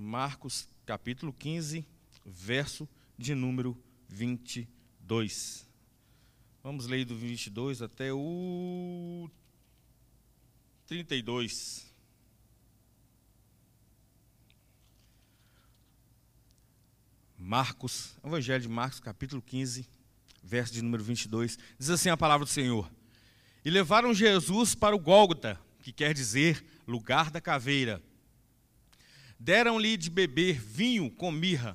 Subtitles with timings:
[0.00, 1.86] Marcos capítulo 15,
[2.24, 5.68] verso de número 22.
[6.62, 9.30] Vamos ler do 22 até o
[10.86, 11.86] 32.
[17.36, 19.86] Marcos, Evangelho de Marcos, capítulo 15,
[20.42, 21.58] verso de número 22.
[21.78, 22.90] Diz assim a palavra do Senhor:
[23.62, 28.02] E levaram Jesus para o Gólgota, que quer dizer lugar da caveira.
[29.42, 31.74] Deram-lhe de beber vinho com mirra.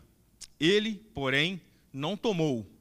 [0.59, 1.59] Ele, porém,
[1.91, 2.71] não tomou.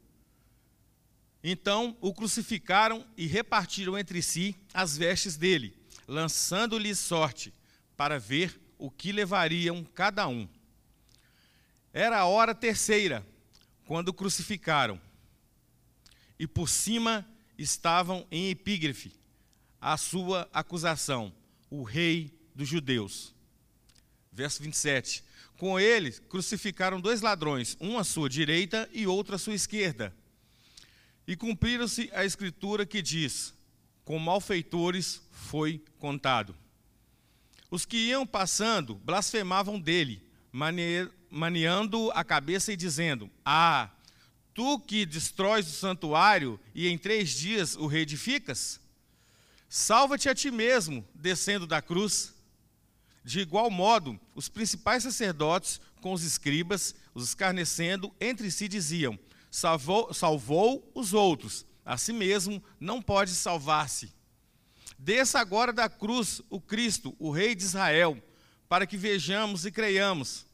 [1.43, 5.75] Então o crucificaram e repartiram entre si as vestes dele,
[6.07, 7.53] lançando-lhe sorte,
[7.97, 10.47] para ver o que levariam cada um.
[11.91, 13.27] Era a hora terceira,
[13.87, 15.01] quando o crucificaram.
[16.39, 19.13] E por cima estavam em epígrafe
[19.81, 21.33] a sua acusação:
[21.71, 23.34] o rei dos judeus.
[24.35, 25.25] Verso 27.
[25.57, 30.13] Com ele crucificaram dois ladrões, um à sua direita e outro à sua esquerda.
[31.27, 33.55] E cumpriram-se a escritura que diz:
[34.05, 36.55] com malfeitores foi contado.
[37.71, 40.23] Os que iam passando blasfemavam dele,
[41.31, 43.91] maneando a cabeça e dizendo: Ah,
[44.53, 48.81] tu que destróis o santuário e em três dias o reedificas?
[49.69, 52.34] Salva-te a ti mesmo, descendo da cruz.
[53.25, 59.19] De igual modo, os principais sacerdotes, com os escribas, os escarnecendo, entre si diziam:
[59.51, 64.13] salvou, salvou os outros, a si mesmo não pode salvar-se.
[64.99, 68.23] Desça agora da cruz o Cristo, o Rei de Israel,
[68.69, 70.47] para que vejamos e creiamos.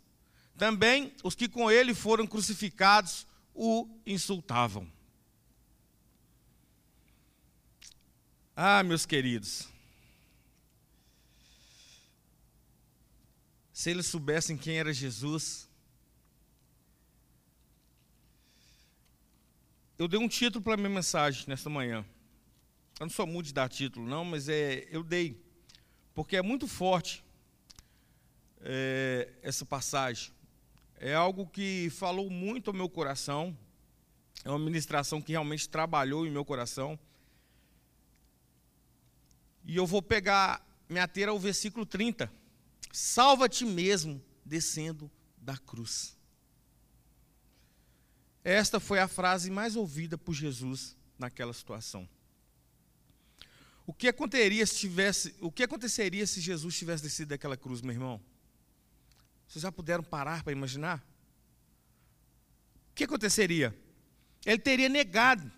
[0.57, 4.91] Também os que com ele foram crucificados o insultavam.
[8.55, 9.69] Ah, meus queridos,
[13.81, 15.67] se eles soubessem quem era Jesus,
[19.99, 22.05] eu dei um título para minha mensagem nesta manhã.
[22.99, 25.43] Eu não sou muito de dar título, não, mas é, eu dei.
[26.15, 27.25] Porque é muito forte
[28.61, 30.31] é, essa passagem.
[30.99, 33.57] É algo que falou muito ao meu coração.
[34.45, 36.99] É uma ministração que realmente trabalhou em meu coração.
[39.65, 42.40] E eu vou pegar, me ater ao versículo 30.
[42.93, 46.17] Salva-te mesmo descendo da cruz.
[48.43, 52.09] Esta foi a frase mais ouvida por Jesus naquela situação.
[53.87, 57.93] O que aconteceria se tivesse, o que aconteceria se Jesus tivesse descido daquela cruz, meu
[57.93, 58.21] irmão?
[59.47, 61.05] Vocês já puderam parar para imaginar?
[62.91, 63.77] O que aconteceria?
[64.47, 65.51] Ele teria negado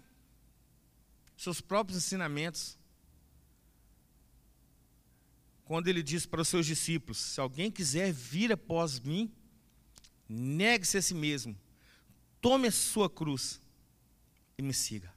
[1.37, 2.79] seus próprios ensinamentos.
[5.73, 9.33] Quando ele disse para os seus discípulos: Se alguém quiser vir após mim,
[10.29, 11.59] negue-se a si mesmo,
[12.43, 13.59] Tome a sua cruz
[14.59, 15.11] e me siga.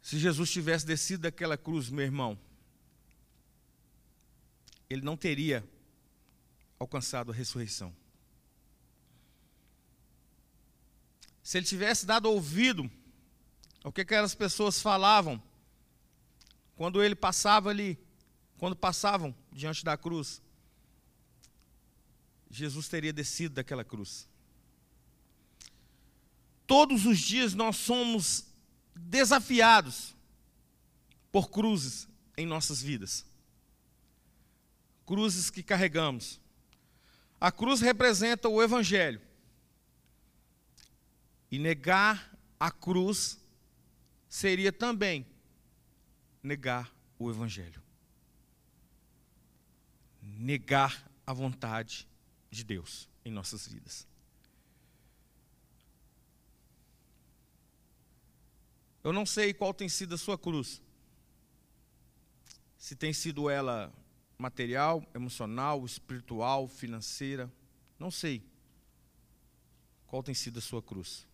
[0.00, 2.38] Se Jesus tivesse descido daquela cruz, meu irmão,
[4.88, 5.62] ele não teria
[6.78, 7.94] alcançado a ressurreição.
[11.42, 12.90] Se ele tivesse dado ouvido
[13.84, 15.42] ao que aquelas pessoas falavam,
[16.76, 17.98] quando ele passava ali,
[18.58, 20.42] quando passavam diante da cruz,
[22.50, 24.28] Jesus teria descido daquela cruz.
[26.66, 28.46] Todos os dias nós somos
[28.94, 30.14] desafiados
[31.32, 33.24] por cruzes em nossas vidas.
[35.06, 36.40] Cruzes que carregamos.
[37.40, 39.20] A cruz representa o Evangelho.
[41.50, 43.38] E negar a cruz
[44.28, 45.26] seria também
[46.46, 47.82] negar o Evangelho.
[50.22, 52.08] Negar a vontade
[52.50, 54.06] de Deus em nossas vidas.
[59.02, 60.82] Eu não sei qual tem sido a sua cruz.
[62.78, 63.92] Se tem sido ela
[64.38, 67.52] material, emocional, espiritual, financeira,
[67.98, 68.42] não sei
[70.06, 71.26] qual tem sido a sua cruz.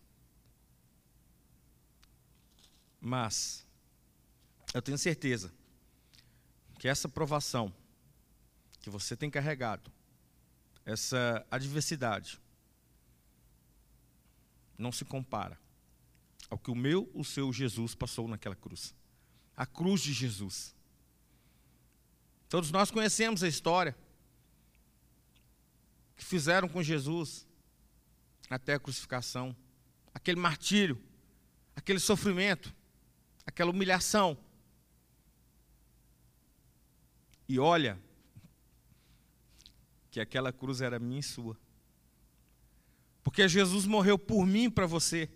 [2.99, 3.62] Mas
[4.73, 5.53] eu tenho certeza
[6.79, 7.73] que essa provação
[8.81, 9.91] que você tem carregado
[10.85, 12.39] essa adversidade
[14.77, 15.57] não se compara
[16.49, 18.93] ao que o meu, o seu Jesus passou naquela cruz.
[19.55, 20.75] A cruz de Jesus.
[22.49, 23.95] Todos nós conhecemos a história
[26.15, 27.47] que fizeram com Jesus
[28.49, 29.55] até a crucificação,
[30.13, 31.01] aquele martírio,
[31.75, 32.73] aquele sofrimento,
[33.45, 34.37] aquela humilhação.
[37.53, 38.01] E olha,
[40.09, 41.55] que aquela cruz era minha e sua.
[43.21, 45.29] Porque Jesus morreu por mim e para você.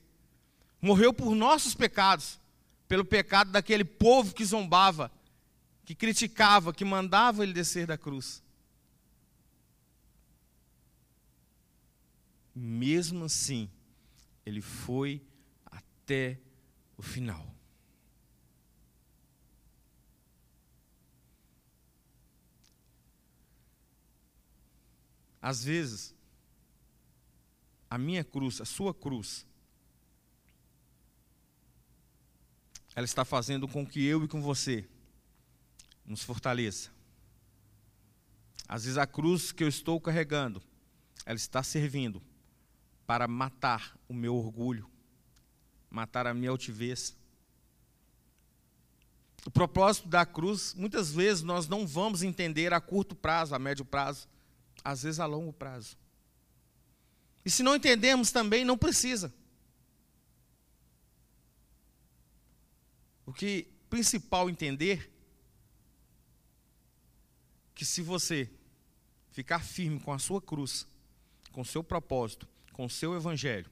[0.82, 2.40] Morreu por nossos pecados,
[2.88, 5.12] pelo pecado daquele povo que zombava,
[5.86, 8.42] que criticava, que mandava ele descer da cruz.
[12.56, 13.70] Mesmo assim,
[14.44, 15.22] ele foi
[15.68, 16.40] até
[16.98, 17.57] o final.
[25.48, 26.14] Às vezes,
[27.90, 29.46] a minha cruz, a sua cruz,
[32.94, 34.86] ela está fazendo com que eu e com você
[36.06, 36.92] nos fortaleça.
[38.68, 40.62] Às vezes a cruz que eu estou carregando,
[41.26, 42.22] ela está servindo
[43.06, 44.92] para matar o meu orgulho,
[45.90, 47.16] matar a minha altivez.
[49.46, 53.86] O propósito da cruz, muitas vezes nós não vamos entender a curto prazo, a médio
[53.86, 54.28] prazo,
[54.84, 55.98] às vezes a longo prazo.
[57.46, 59.34] E se não entendemos também, não precisa.
[63.26, 65.12] O que principal entender
[67.76, 68.50] que se você
[69.32, 70.88] ficar firme com a sua cruz,
[71.52, 73.70] com o seu propósito, com o seu evangelho,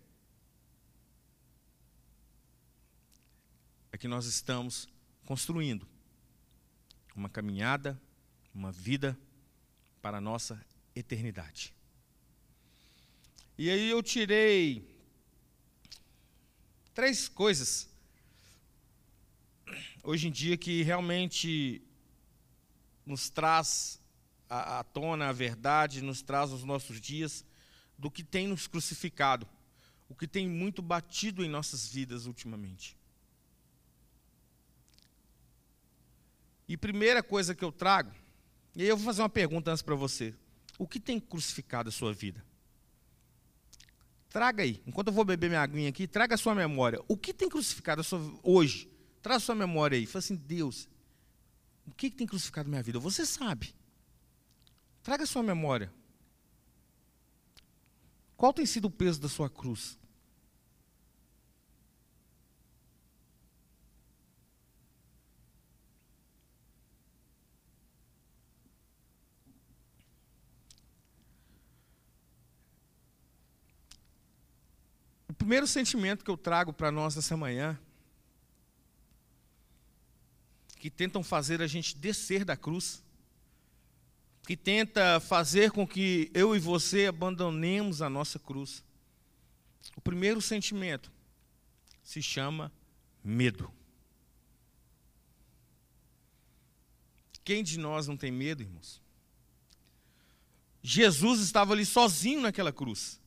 [3.92, 4.88] é que nós estamos
[5.26, 5.88] construindo
[7.16, 8.00] uma caminhada,
[8.54, 9.18] uma vida
[10.02, 10.64] para a nossa
[10.96, 11.74] eternidade.
[13.58, 14.96] E aí eu tirei
[16.94, 17.90] três coisas
[20.04, 21.82] hoje em dia que realmente
[23.06, 24.00] nos traz
[24.50, 27.46] à tona a verdade, nos traz os nossos dias
[27.98, 29.48] do que tem nos crucificado,
[30.08, 32.96] o que tem muito batido em nossas vidas ultimamente.
[36.68, 38.12] E primeira coisa que eu trago,
[38.76, 40.34] e aí eu vou fazer uma pergunta antes para você:
[40.78, 42.44] o que tem crucificado a sua vida?
[44.30, 47.02] Traga aí, enquanto eu vou beber minha aguinha aqui, traga a sua memória.
[47.08, 48.90] O que tem crucificado a sua hoje?
[49.22, 50.06] Traz sua memória aí.
[50.06, 50.90] Fala assim, Deus,
[51.88, 53.00] o que, que tem crucificado minha vida?
[53.00, 53.74] Você sabe.
[55.02, 55.92] Traga sua memória.
[58.36, 59.98] Qual tem sido o peso da sua cruz?
[75.36, 77.78] O primeiro sentimento que eu trago para nós essa manhã
[80.80, 83.04] que tentam fazer a gente descer da cruz,
[84.48, 88.82] que tenta fazer com que eu e você abandonemos a nossa cruz.
[89.94, 91.12] O primeiro sentimento
[92.02, 92.72] se chama
[93.22, 93.70] medo.
[97.44, 99.02] Quem de nós não tem medo, irmãos?
[100.82, 103.20] Jesus estava ali sozinho naquela cruz.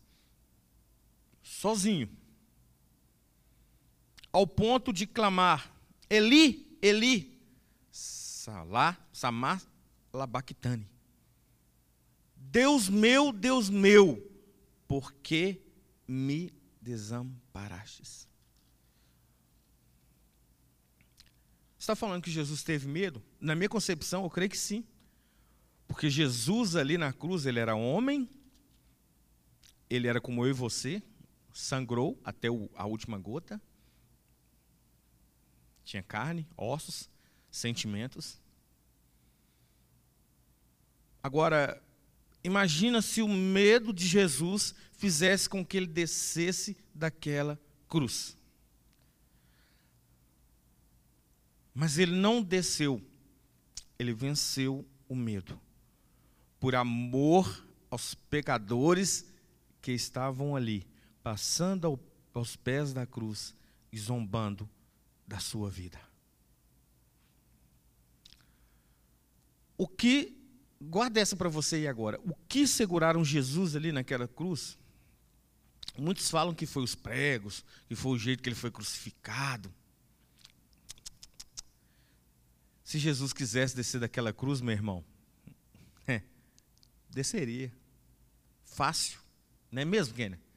[1.49, 2.11] Sozinho.
[4.31, 5.73] Ao ponto de clamar:
[6.11, 7.41] Eli, Eli,
[7.91, 9.63] Salá, Samar
[10.13, 10.87] Labactane.
[12.37, 14.23] Deus meu, Deus meu,
[14.87, 15.61] por que
[16.07, 18.29] me desamparastes?
[21.79, 23.23] Está falando que Jesus teve medo?
[23.41, 24.85] Na minha concepção, eu creio que sim.
[25.87, 28.29] Porque Jesus ali na cruz, ele era homem,
[29.89, 31.03] ele era como eu e você,
[31.59, 32.47] sangrou até
[32.77, 33.61] a última gota,
[35.85, 37.11] tinha carne, ossos,
[37.51, 38.41] sentimentos.
[41.21, 41.83] Agora,
[42.45, 48.37] imagina se o medo de Jesus fizesse com que ele descesse daquela cruz.
[51.75, 53.03] Mas ele não desceu,
[53.99, 55.61] ele venceu o medo.
[56.61, 59.27] Por amor aos pecadores
[59.83, 60.87] que estavam ali,
[61.29, 62.01] passando
[62.33, 63.55] aos pés da cruz
[63.93, 64.67] e zombando
[65.27, 66.01] da sua vida.
[69.77, 70.35] O que,
[70.81, 74.79] guarda essa para você aí agora, o que seguraram Jesus ali naquela cruz?
[75.99, 79.71] Muitos falam que foi os pregos, que foi o jeito que ele foi crucificado.
[82.83, 85.05] Se Jesus quisesse descer daquela cruz, meu irmão,
[86.09, 86.23] é,
[87.11, 87.71] desceria.
[88.65, 89.21] Fácil.
[89.71, 90.48] Não é mesmo, Kenner?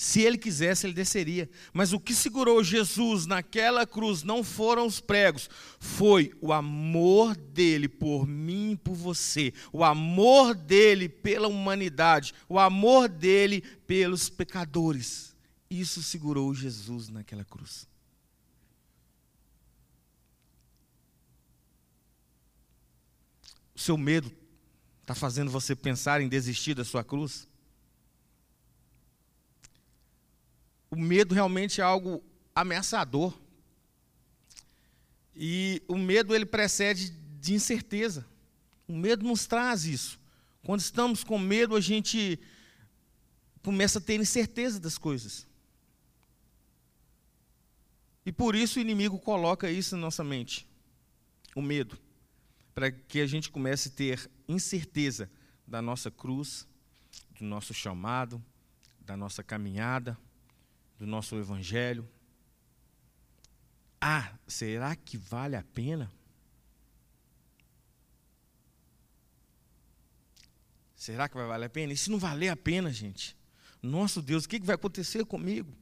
[0.00, 1.50] Se ele quisesse, ele desceria.
[1.72, 5.50] Mas o que segurou Jesus naquela cruz não foram os pregos,
[5.80, 12.60] foi o amor dele por mim e por você, o amor dele pela humanidade, o
[12.60, 15.34] amor dele pelos pecadores.
[15.68, 17.88] Isso segurou Jesus naquela cruz.
[23.74, 24.30] O seu medo
[25.00, 27.48] está fazendo você pensar em desistir da sua cruz?
[30.90, 32.22] O medo realmente é algo
[32.54, 33.32] ameaçador.
[35.34, 38.26] E o medo ele precede de incerteza.
[38.86, 40.18] O medo nos traz isso.
[40.62, 42.38] Quando estamos com medo, a gente
[43.62, 45.46] começa a ter incerteza das coisas.
[48.24, 50.68] E por isso o inimigo coloca isso na nossa mente,
[51.54, 51.98] o medo,
[52.74, 55.30] para que a gente comece a ter incerteza
[55.66, 56.68] da nossa cruz,
[57.38, 58.44] do nosso chamado,
[59.00, 60.18] da nossa caminhada,
[60.98, 62.08] do nosso evangelho.
[64.00, 66.10] Ah, será que vale a pena?
[70.94, 71.92] Será que vai valer a pena?
[71.92, 73.36] E se não valer a pena, gente?
[73.80, 75.72] Nosso Deus, o que vai acontecer comigo?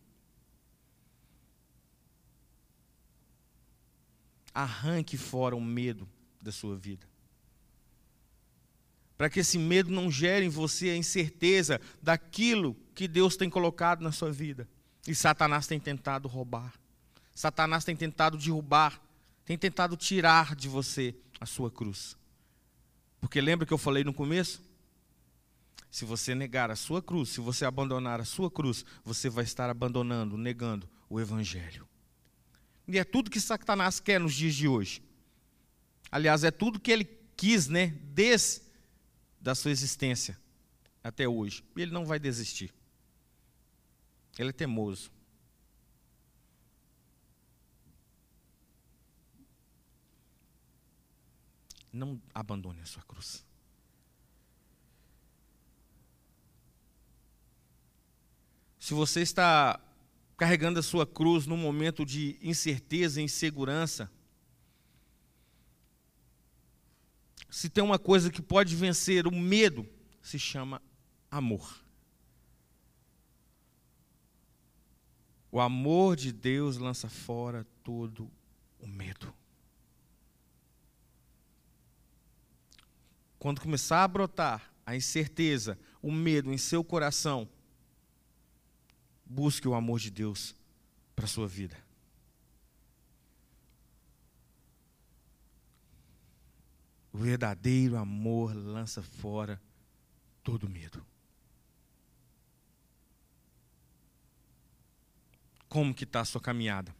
[4.52, 6.08] Arranque fora o medo
[6.40, 7.08] da sua vida.
[9.16, 14.02] Para que esse medo não gere em você a incerteza daquilo que Deus tem colocado
[14.02, 14.68] na sua vida.
[15.06, 16.74] E Satanás tem tentado roubar.
[17.34, 19.00] Satanás tem tentado derrubar,
[19.44, 22.16] tem tentado tirar de você a sua cruz.
[23.20, 24.62] Porque lembra que eu falei no começo?
[25.90, 29.68] Se você negar a sua cruz, se você abandonar a sua cruz, você vai estar
[29.68, 31.86] abandonando, negando o Evangelho.
[32.88, 35.02] E é tudo que Satanás quer nos dias de hoje.
[36.10, 37.04] Aliás, é tudo que ele
[37.36, 37.88] quis, né?
[38.14, 38.62] Desde
[39.40, 40.38] da sua existência
[41.02, 41.64] até hoje.
[41.76, 42.72] E ele não vai desistir.
[44.38, 45.10] Ele é teimoso.
[51.92, 53.44] Não abandone a sua cruz.
[58.78, 59.80] Se você está
[60.36, 64.10] carregando a sua cruz num momento de incerteza insegurança,
[67.48, 69.88] se tem uma coisa que pode vencer o medo,
[70.20, 70.82] se chama
[71.30, 71.85] amor.
[75.56, 78.30] O amor de Deus lança fora todo
[78.78, 79.32] o medo.
[83.38, 87.48] Quando começar a brotar a incerteza, o medo em seu coração,
[89.24, 90.54] Busque o amor de Deus
[91.14, 91.78] para a sua vida.
[97.10, 99.58] O verdadeiro amor lança fora
[100.44, 101.02] todo medo.
[105.68, 106.94] Como que está a sua caminhada?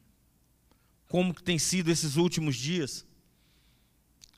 [1.08, 3.06] Como que tem sido esses últimos dias?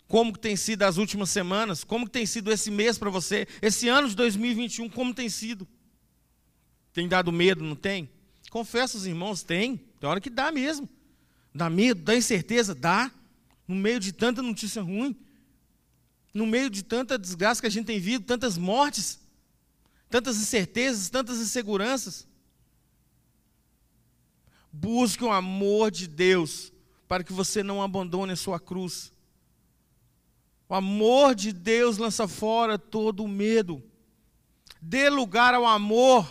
[0.07, 1.85] Como que tem sido as últimas semanas?
[1.85, 3.47] Como que tem sido esse mês para você?
[3.61, 5.67] Esse ano de 2021, como tem sido?
[6.93, 8.09] Tem dado medo, não tem?
[8.51, 9.77] Confesso os irmãos, tem.
[10.01, 10.89] Tem hora que dá mesmo.
[11.55, 13.11] Dá medo, dá incerteza, dá.
[13.67, 15.15] No meio de tanta notícia ruim,
[16.33, 19.19] no meio de tanta desgraça que a gente tem visto, tantas mortes,
[20.09, 22.28] tantas incertezas, tantas inseguranças.
[24.73, 26.73] Busque o amor de Deus
[27.07, 29.13] para que você não abandone a sua cruz.
[30.69, 33.83] O amor de Deus lança fora todo o medo.
[34.81, 36.29] Dê lugar ao amor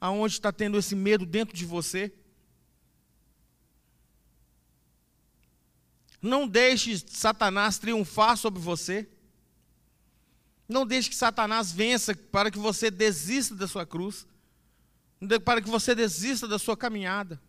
[0.00, 2.12] aonde está tendo esse medo dentro de você.
[6.22, 9.08] Não deixe Satanás triunfar sobre você.
[10.68, 14.26] Não deixe que Satanás vença para que você desista da sua cruz,
[15.44, 17.40] para que você desista da sua caminhada.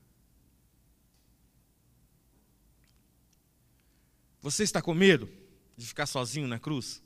[4.41, 5.29] Você está com medo
[5.75, 7.01] de ficar sozinho na cruz?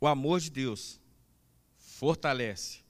[0.00, 1.00] O amor de Deus
[1.78, 2.80] fortalece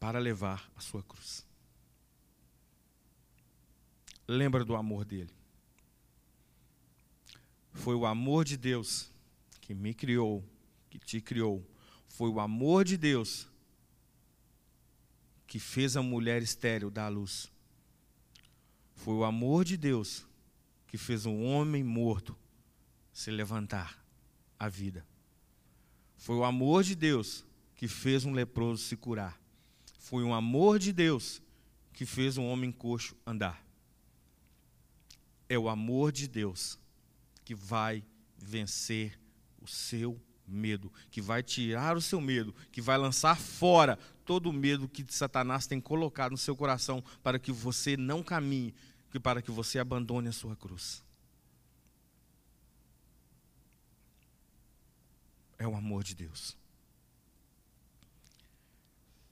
[0.00, 1.46] para levar a sua cruz.
[4.26, 5.32] Lembra do amor dele.
[7.72, 9.10] Foi o amor de Deus
[9.60, 10.44] que me criou,
[10.90, 11.64] que te criou.
[12.08, 13.46] Foi o amor de Deus
[15.46, 17.50] que fez a mulher estéril dar à luz.
[18.98, 20.26] Foi o amor de Deus
[20.88, 22.36] que fez um homem morto
[23.12, 23.96] se levantar
[24.58, 25.06] à vida.
[26.16, 27.44] Foi o amor de Deus
[27.76, 29.40] que fez um leproso se curar.
[30.00, 31.40] Foi o amor de Deus
[31.92, 33.64] que fez um homem coxo andar.
[35.48, 36.76] É o amor de Deus
[37.44, 38.04] que vai
[38.36, 39.18] vencer
[39.62, 44.52] o seu medo, que vai tirar o seu medo, que vai lançar fora todo o
[44.52, 48.74] medo que Satanás tem colocado no seu coração para que você não caminhe,
[49.20, 51.02] para que você abandone a sua cruz.
[55.58, 56.56] é o amor de Deus.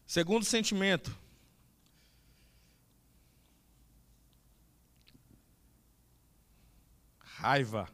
[0.06, 1.16] Segundo sentimento,
[7.20, 7.88] raiva.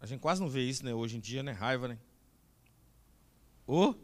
[0.00, 0.94] A gente quase não vê isso, né?
[0.94, 1.52] Hoje em dia, né?
[1.52, 1.98] Raiva, né?
[3.66, 3.94] Ô!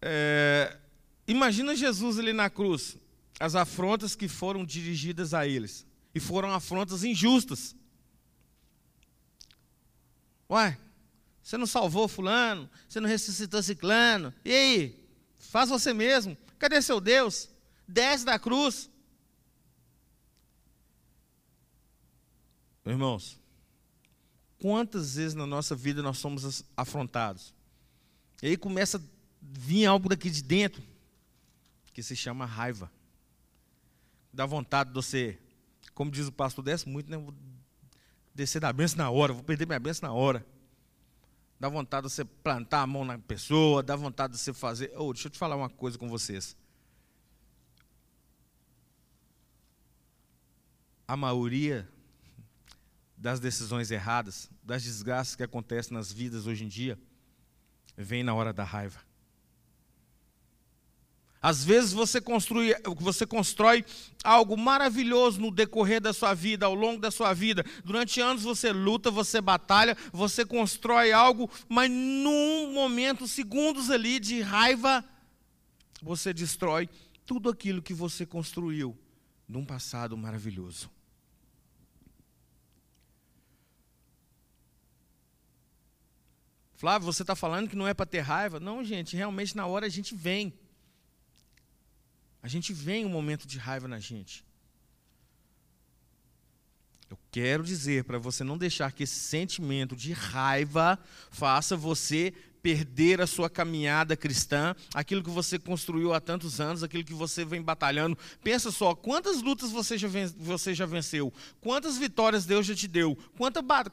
[0.00, 0.78] É,
[1.28, 2.96] imagina Jesus ali na cruz,
[3.38, 5.86] as afrontas que foram dirigidas a eles.
[6.14, 7.76] E foram afrontas injustas.
[10.50, 10.76] Ué,
[11.42, 14.34] você não salvou fulano, você não ressuscitou ciclano.
[14.44, 15.08] E aí?
[15.38, 16.36] Faz você mesmo.
[16.58, 17.48] Cadê seu Deus?
[17.86, 18.90] Desce da cruz.
[22.84, 23.38] Irmãos,
[24.58, 27.54] quantas vezes na nossa vida nós somos afrontados?
[28.42, 29.00] E aí começa a
[29.42, 30.82] vir algo daqui de dentro
[31.98, 32.88] que se chama raiva.
[34.32, 35.36] Dá vontade de você,
[35.96, 37.16] como diz o pastor, desce muito, né?
[37.16, 37.34] Vou
[38.32, 40.46] descer da benção na hora, vou perder minha benção na hora.
[41.58, 44.92] Dá vontade de você plantar a mão na pessoa, dá vontade de você fazer.
[44.96, 46.56] Oh, deixa eu te falar uma coisa com vocês.
[51.08, 51.90] A maioria
[53.16, 56.96] das decisões erradas, das desgraças que acontecem nas vidas hoje em dia,
[57.96, 59.07] vem na hora da raiva.
[61.40, 63.84] Às vezes você, construi, você constrói
[64.24, 67.64] algo maravilhoso no decorrer da sua vida, ao longo da sua vida.
[67.84, 74.40] Durante anos você luta, você batalha, você constrói algo, mas num momento, segundos ali de
[74.40, 75.04] raiva,
[76.02, 76.88] você destrói
[77.24, 78.98] tudo aquilo que você construiu
[79.48, 80.90] num passado maravilhoso.
[86.74, 88.58] Flávio, você está falando que não é para ter raiva?
[88.58, 90.52] Não, gente, realmente na hora a gente vem.
[92.42, 94.44] A gente vem um momento de raiva na gente.
[97.10, 100.98] Eu quero dizer para você não deixar que esse sentimento de raiva
[101.30, 107.04] faça você perder a sua caminhada cristã, aquilo que você construiu há tantos anos, aquilo
[107.04, 108.18] que você vem batalhando.
[108.42, 111.32] Pensa só, quantas lutas você já, você já venceu?
[111.60, 113.16] Quantas vitórias Deus já te deu?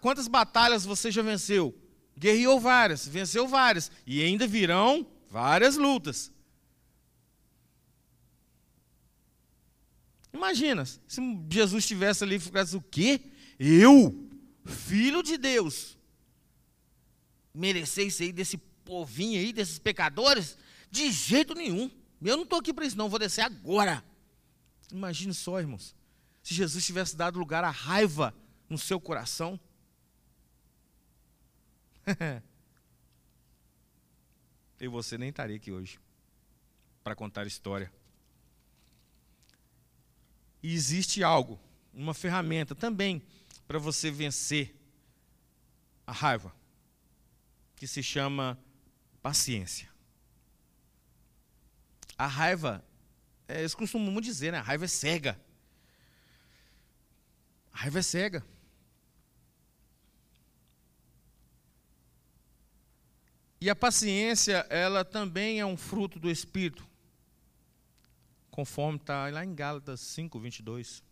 [0.02, 1.74] quantas batalhas você já venceu?
[2.18, 3.92] Guerreou várias, venceu várias.
[4.06, 6.32] E ainda virão várias lutas.
[10.36, 11.00] Imagina, se
[11.50, 13.22] Jesus estivesse ali e ficasse o quê?
[13.58, 14.30] Eu,
[14.66, 15.98] filho de Deus,
[17.54, 20.58] merecer isso aí desse povinho aí, desses pecadores?
[20.92, 21.90] De jeito nenhum.
[22.22, 24.04] Eu não estou aqui para isso, não, vou descer agora.
[24.92, 25.96] Imagine só, irmãos,
[26.44, 28.36] se Jesus tivesse dado lugar à raiva
[28.70, 29.58] no seu coração.
[34.82, 35.98] e você nem estaria aqui hoje
[37.06, 37.90] para contar história.
[40.66, 41.60] E existe algo,
[41.94, 43.22] uma ferramenta também
[43.68, 44.76] para você vencer
[46.08, 46.52] a raiva,
[47.76, 48.60] que se chama
[49.22, 49.88] paciência.
[52.18, 52.84] A raiva,
[53.48, 54.58] é, eles costumam dizer, né?
[54.58, 55.40] A raiva é cega.
[57.72, 58.44] A raiva é cega.
[63.62, 66.90] E a paciência, ela também é um fruto do Espírito,
[68.56, 71.04] conforme está lá em Gálatas 5, 22.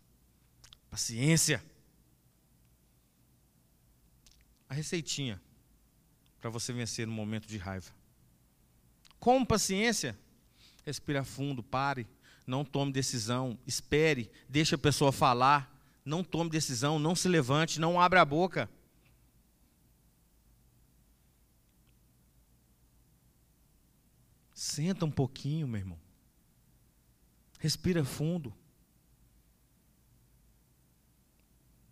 [0.90, 1.62] Paciência.
[4.70, 5.42] A receitinha
[6.40, 7.92] para você vencer no momento de raiva.
[9.20, 10.18] Com paciência,
[10.86, 12.08] respira fundo, pare,
[12.48, 15.70] não tome decisão, espere, deixe a pessoa falar,
[16.06, 18.70] não tome decisão, não se levante, não abra a boca.
[24.54, 26.03] Senta um pouquinho, meu irmão.
[27.63, 28.54] Respira fundo.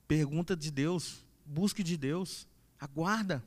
[0.05, 2.45] Pergunta de Deus, busque de Deus,
[2.77, 3.41] aguarda.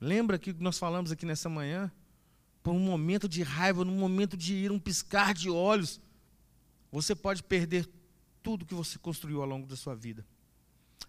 [0.00, 1.90] Lembra que nós falamos aqui nessa manhã?
[2.62, 6.00] Por um momento de raiva, num momento de ir, um piscar de olhos,
[6.92, 7.90] você pode perder
[8.40, 10.24] tudo que você construiu ao longo da sua vida.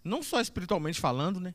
[0.02, 1.54] Não só espiritualmente falando, né?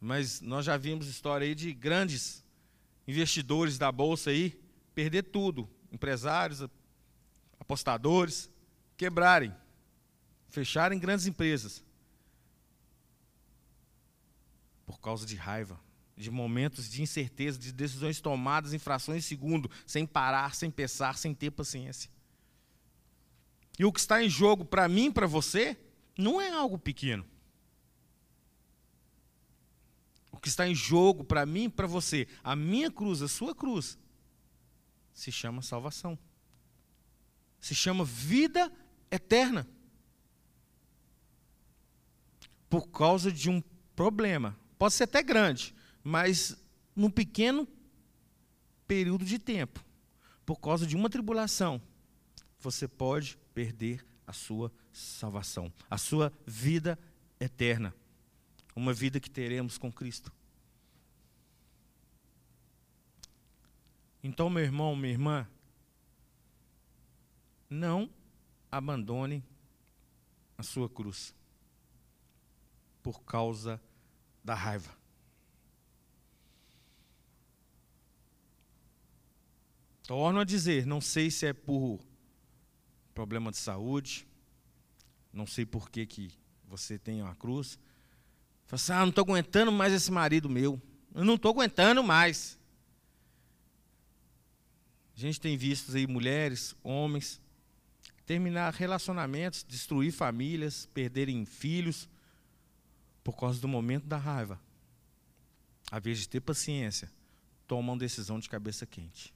[0.00, 2.44] Mas nós já vimos história aí de grandes
[3.06, 4.60] investidores da bolsa aí
[4.94, 6.66] perder tudo, empresários,
[7.60, 8.50] apostadores,
[8.96, 9.54] quebrarem,
[10.48, 11.84] fecharem grandes empresas.
[14.86, 15.78] Por causa de raiva,
[16.16, 21.18] de momentos de incerteza, de decisões tomadas em frações de segundo, sem parar, sem pensar,
[21.18, 22.10] sem ter paciência.
[23.78, 25.76] E o que está em jogo para mim, para você,
[26.16, 27.26] não é algo pequeno.
[30.32, 33.52] O que está em jogo para mim e para você, a minha cruz, a sua
[33.52, 33.98] cruz,
[35.12, 36.16] se chama salvação.
[37.58, 38.72] Se chama vida
[39.10, 39.66] eterna.
[42.70, 43.60] Por causa de um
[43.96, 44.56] problema.
[44.78, 46.56] Pode ser até grande, mas
[46.94, 47.66] num pequeno
[48.86, 49.84] período de tempo,
[50.44, 51.82] por causa de uma tribulação,
[52.60, 56.96] você pode perder a sua salvação, a sua vida
[57.40, 57.92] eterna,
[58.76, 60.30] uma vida que teremos com Cristo.
[64.22, 65.48] Então, meu irmão, minha irmã,
[67.70, 68.10] não
[68.70, 69.42] abandone
[70.58, 71.34] a sua cruz
[73.02, 73.80] por causa
[74.44, 74.94] da raiva.
[80.02, 82.00] Torno a dizer, não sei se é por
[83.14, 84.26] problema de saúde,
[85.32, 86.30] não sei por que, que
[86.64, 87.78] você tem uma cruz.
[88.66, 90.80] Fala assim, ah, não estou aguentando mais esse marido meu.
[91.14, 92.58] Eu não estou aguentando mais.
[95.16, 97.40] A gente tem visto aí mulheres, homens,
[98.26, 102.08] terminar relacionamentos, destruir famílias, perderem filhos,
[103.24, 104.60] por causa do momento da raiva.
[105.90, 107.10] A vez de ter paciência,
[107.66, 109.32] tomam decisão de cabeça quente.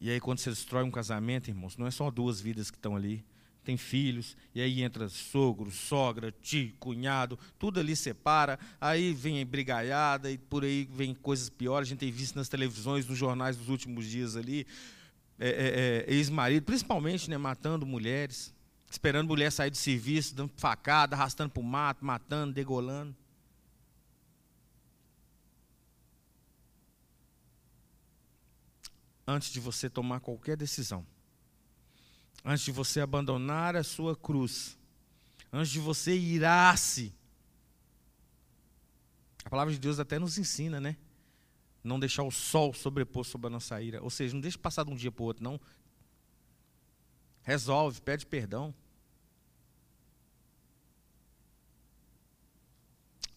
[0.00, 2.96] E aí, quando você destrói um casamento, irmãos, não é só duas vidas que estão
[2.96, 3.24] ali.
[3.64, 8.58] Tem filhos, e aí entra sogro, sogra, tio, cunhado, tudo ali separa.
[8.80, 11.88] Aí vem brigaiada, e por aí vem coisas piores.
[11.88, 14.66] A gente tem visto nas televisões, nos jornais dos últimos dias ali.
[15.38, 18.52] É, é, é, ex-marido, principalmente, né, matando mulheres
[18.92, 23.16] esperando mulher sair do serviço, dando facada, arrastando para o mato, matando, degolando.
[29.26, 31.06] Antes de você tomar qualquer decisão,
[32.44, 34.78] antes de você abandonar a sua cruz,
[35.52, 37.14] antes de você irar-se,
[39.44, 40.96] a palavra de Deus até nos ensina, né?
[41.82, 44.02] Não deixar o sol sobrepor sobre a nossa ira.
[44.02, 45.60] Ou seja, não deixe passar de um dia para o outro, não.
[47.42, 48.72] Resolve, pede perdão.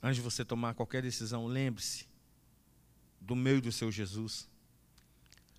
[0.01, 2.07] Antes de você tomar qualquer decisão, lembre-se
[3.19, 4.47] do meio do seu Jesus.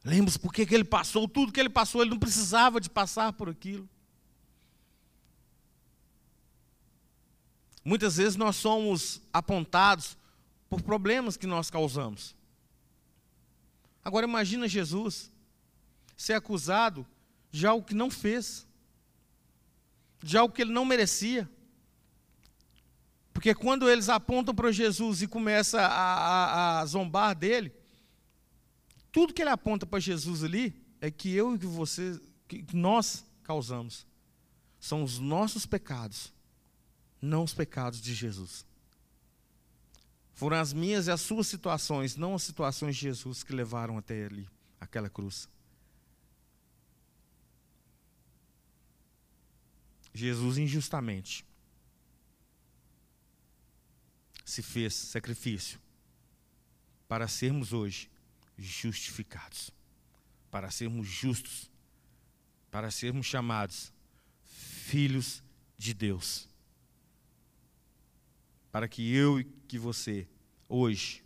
[0.06, 3.48] Lembre-se por que ele passou tudo que ele passou, ele não precisava de passar por
[3.48, 3.88] aquilo.
[7.84, 10.16] Muitas vezes nós somos apontados
[10.68, 12.36] por problemas que nós causamos.
[14.04, 15.28] Agora imagina Jesus
[16.16, 17.04] ser acusado
[17.50, 18.64] de algo que não fez,
[20.22, 21.50] de algo que ele não merecia.
[23.32, 27.74] Porque quando eles apontam para Jesus e começam a, a, a zombar dele,
[29.16, 34.06] tudo que ele aponta para Jesus ali é que eu e você, que nós causamos.
[34.78, 36.30] São os nossos pecados,
[37.22, 38.66] não os pecados de Jesus.
[40.34, 44.26] Foram as minhas e as suas situações, não as situações de Jesus que levaram até
[44.26, 44.46] ali,
[44.78, 45.48] aquela cruz.
[50.12, 51.42] Jesus injustamente
[54.44, 55.80] se fez sacrifício
[57.08, 58.10] para sermos hoje
[58.56, 59.70] justificados,
[60.50, 61.70] para sermos justos,
[62.70, 63.92] para sermos chamados
[64.42, 65.42] filhos
[65.76, 66.48] de Deus.
[68.70, 70.28] Para que eu e que você,
[70.68, 71.24] hoje,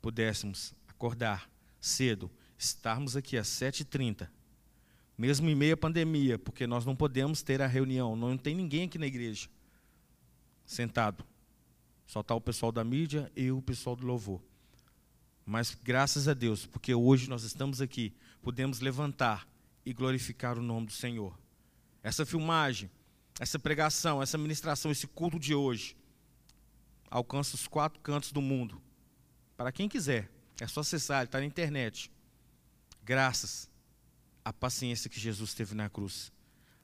[0.00, 4.28] pudéssemos acordar cedo, estarmos aqui às 7h30,
[5.16, 8.84] mesmo em meio à pandemia, porque nós não podemos ter a reunião, não tem ninguém
[8.84, 9.48] aqui na igreja
[10.64, 11.24] sentado.
[12.06, 14.40] Só está o pessoal da mídia e o pessoal do louvor.
[15.48, 19.48] Mas graças a Deus, porque hoje nós estamos aqui, podemos levantar
[19.82, 21.34] e glorificar o nome do Senhor.
[22.02, 22.90] Essa filmagem,
[23.40, 25.96] essa pregação, essa ministração, esse culto de hoje,
[27.10, 28.78] alcança os quatro cantos do mundo.
[29.56, 30.30] Para quem quiser,
[30.60, 32.12] é só acessar, está na internet.
[33.02, 33.70] Graças
[34.44, 36.30] à paciência que Jesus teve na cruz.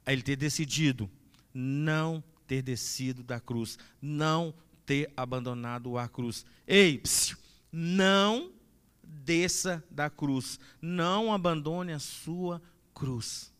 [0.06, 1.10] A ele ter decidido
[1.52, 4.54] não ter descido da cruz, não
[4.86, 6.46] ter abandonado a cruz.
[6.66, 7.36] Ei, psiu,
[7.76, 8.52] não
[9.02, 10.60] desça da cruz.
[10.80, 12.62] Não abandone a sua
[12.94, 13.52] cruz.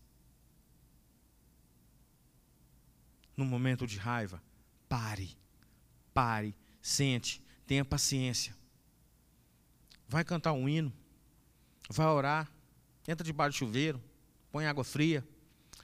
[3.37, 4.41] No momento de raiva,
[4.89, 5.37] pare.
[6.13, 8.55] Pare, sente, tenha paciência.
[10.07, 10.93] Vai cantar um hino,
[11.91, 12.49] vai orar,
[13.09, 14.01] entra debaixo do chuveiro,
[14.53, 15.27] põe água fria,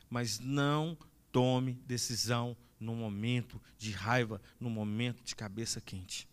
[0.08, 0.96] mas não
[1.32, 6.29] tome decisão no momento de raiva, no momento de cabeça quente.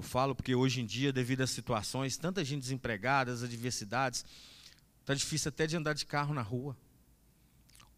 [0.00, 4.24] Eu falo porque hoje em dia, devido às situações, tanta gente desempregada, as adversidades,
[4.98, 6.74] está difícil até de andar de carro na rua.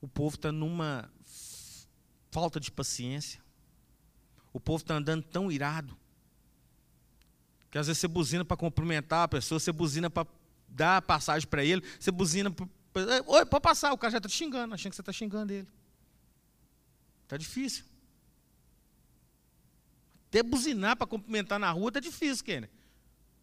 [0.01, 1.09] O povo está numa
[2.33, 3.41] falta de paciência.
[4.53, 5.97] O povo está andando tão irado.
[7.71, 10.27] Que às vezes você buzina para cumprimentar a pessoa, você buzina para
[10.67, 12.53] dar passagem para ele, você buzina
[12.97, 15.53] é, oi, pode passar, o cara já está te xingando, achando que você está xingando
[15.53, 15.69] ele.
[17.23, 17.85] Está difícil.
[20.33, 22.71] Até buzinar para cumprimentar na rua está difícil, Kenner.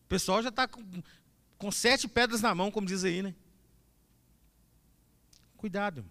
[0.06, 0.68] O pessoal já está.
[0.68, 3.36] com sete pedras na mão, como diz aí, né?
[5.56, 6.04] Cuidado.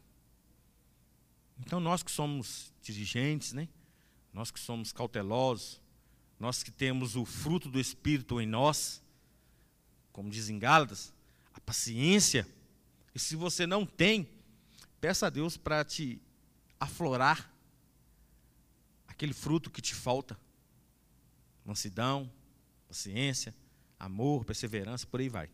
[1.59, 3.69] Então, nós que somos dirigentes, né?
[4.33, 5.83] nós que somos cautelosos,
[6.39, 9.03] nós que temos o fruto do Espírito em nós,
[10.13, 11.13] como dizem Gálatas,
[11.53, 12.47] a paciência,
[13.13, 14.31] e se você não tem,
[15.01, 16.23] peça a Deus para te
[16.79, 17.53] aflorar
[19.09, 20.39] aquele fruto que te falta.
[21.69, 22.33] Mansidão,
[22.87, 23.55] paciência,
[23.99, 25.51] amor, perseverança, por aí vai.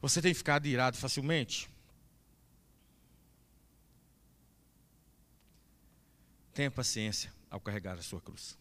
[0.00, 1.68] Você tem ficado irado facilmente?
[6.54, 8.56] Tenha paciência ao carregar a sua cruz.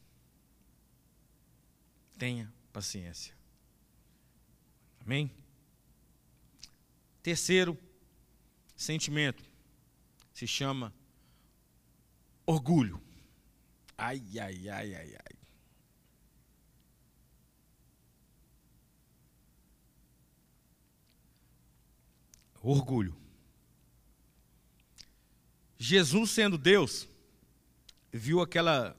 [2.18, 3.38] Tenha paciência.
[5.02, 5.30] Amém?
[7.22, 7.78] Terceiro
[8.76, 9.44] sentimento
[10.34, 10.92] se chama
[12.44, 13.05] orgulho.
[13.98, 15.38] Ai, ai, ai, ai, ai.
[22.62, 23.16] Orgulho.
[25.78, 27.08] Jesus, sendo Deus,
[28.12, 28.98] viu aquela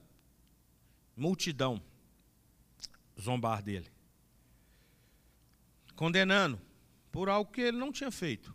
[1.16, 1.82] multidão
[3.20, 3.90] zombar dele,
[5.96, 6.60] condenando
[7.10, 8.54] por algo que ele não tinha feito.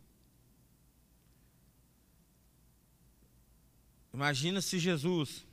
[4.14, 5.46] Imagina se Jesus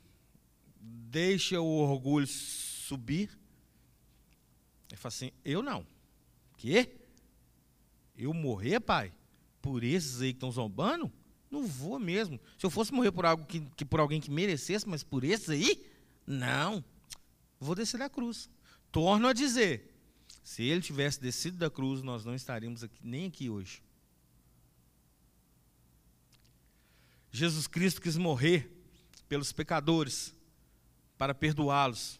[0.79, 3.29] deixa o orgulho subir.
[4.89, 5.85] Ele fala assim: Eu não.
[6.57, 6.95] Quê?
[8.17, 9.13] Eu morrer, pai?
[9.61, 11.11] Por esses aí que estão zombando?
[11.49, 12.39] Não vou mesmo.
[12.57, 15.49] Se eu fosse morrer por algo que, que por alguém que merecesse, mas por esses
[15.49, 15.85] aí,
[16.25, 16.83] não.
[17.59, 18.49] Vou descer da cruz.
[18.91, 19.95] Torno a dizer:
[20.43, 23.81] se ele tivesse descido da cruz, nós não estaríamos aqui, nem aqui hoje.
[27.31, 28.71] Jesus Cristo quis morrer
[29.27, 30.35] pelos pecadores,
[31.19, 32.17] para perdoá-los.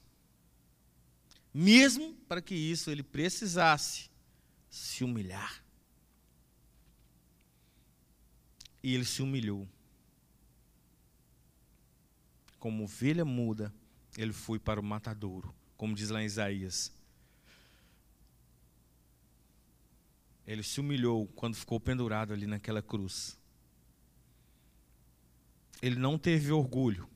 [1.54, 4.12] Mesmo para que isso ele precisasse
[4.70, 5.64] se humilhar.
[8.84, 9.68] E ele se humilhou.
[12.60, 13.74] Como ovelha muda,
[14.18, 16.92] ele foi para o matadouro, como diz lá em Isaías.
[20.46, 23.40] Ele se humilhou quando ficou pendurado ali naquela cruz.
[25.82, 27.10] Ele não teve orgulho.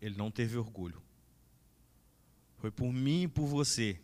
[0.00, 1.02] Ele não teve orgulho.
[2.56, 4.00] Foi por mim e por você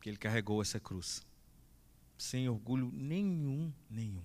[0.00, 1.22] que ele carregou essa cruz
[2.20, 4.22] sem orgulho nenhum, nenhum.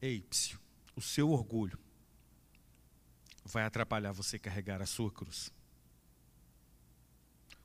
[0.00, 0.60] Ei, psiu,
[0.94, 1.78] o seu orgulho
[3.44, 5.52] vai atrapalhar você carregar a sua cruz.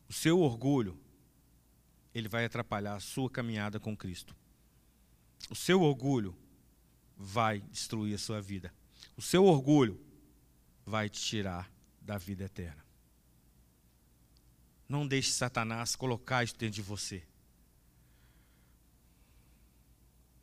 [0.09, 0.99] O seu orgulho,
[2.13, 4.35] ele vai atrapalhar a sua caminhada com Cristo.
[5.49, 6.35] O seu orgulho
[7.17, 8.73] vai destruir a sua vida.
[9.15, 9.99] O seu orgulho
[10.85, 12.83] vai te tirar da vida eterna.
[14.87, 17.23] Não deixe Satanás colocar isso dentro de você.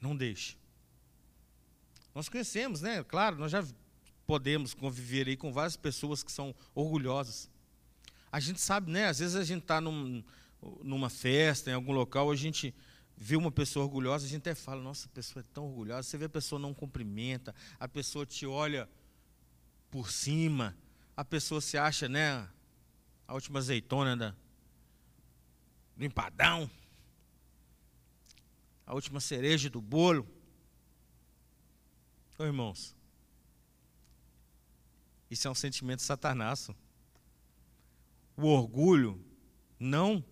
[0.01, 0.57] Não deixe.
[2.15, 3.05] Nós conhecemos, né?
[3.05, 3.65] Claro, nós já
[4.27, 7.51] podemos conviver aí com várias pessoas que são orgulhosas.
[8.33, 9.07] A gente sabe, né?
[9.07, 10.23] Às vezes a gente está num,
[10.83, 12.75] numa festa, em algum local, a gente
[13.23, 16.09] vê uma pessoa orgulhosa, a gente até fala, nossa, a pessoa é tão orgulhosa.
[16.09, 18.89] Você vê a pessoa não cumprimenta, a pessoa te olha
[19.91, 20.77] por cima,
[21.17, 22.49] a pessoa se acha, né?
[23.31, 24.35] a última azeitona da,
[25.97, 26.69] do empadão,
[28.85, 30.27] a última cereja do bolo.
[32.37, 32.97] Ô, irmãos,
[35.31, 36.75] isso é um sentimento satanaço.
[38.37, 39.25] O orgulho
[39.79, 40.25] não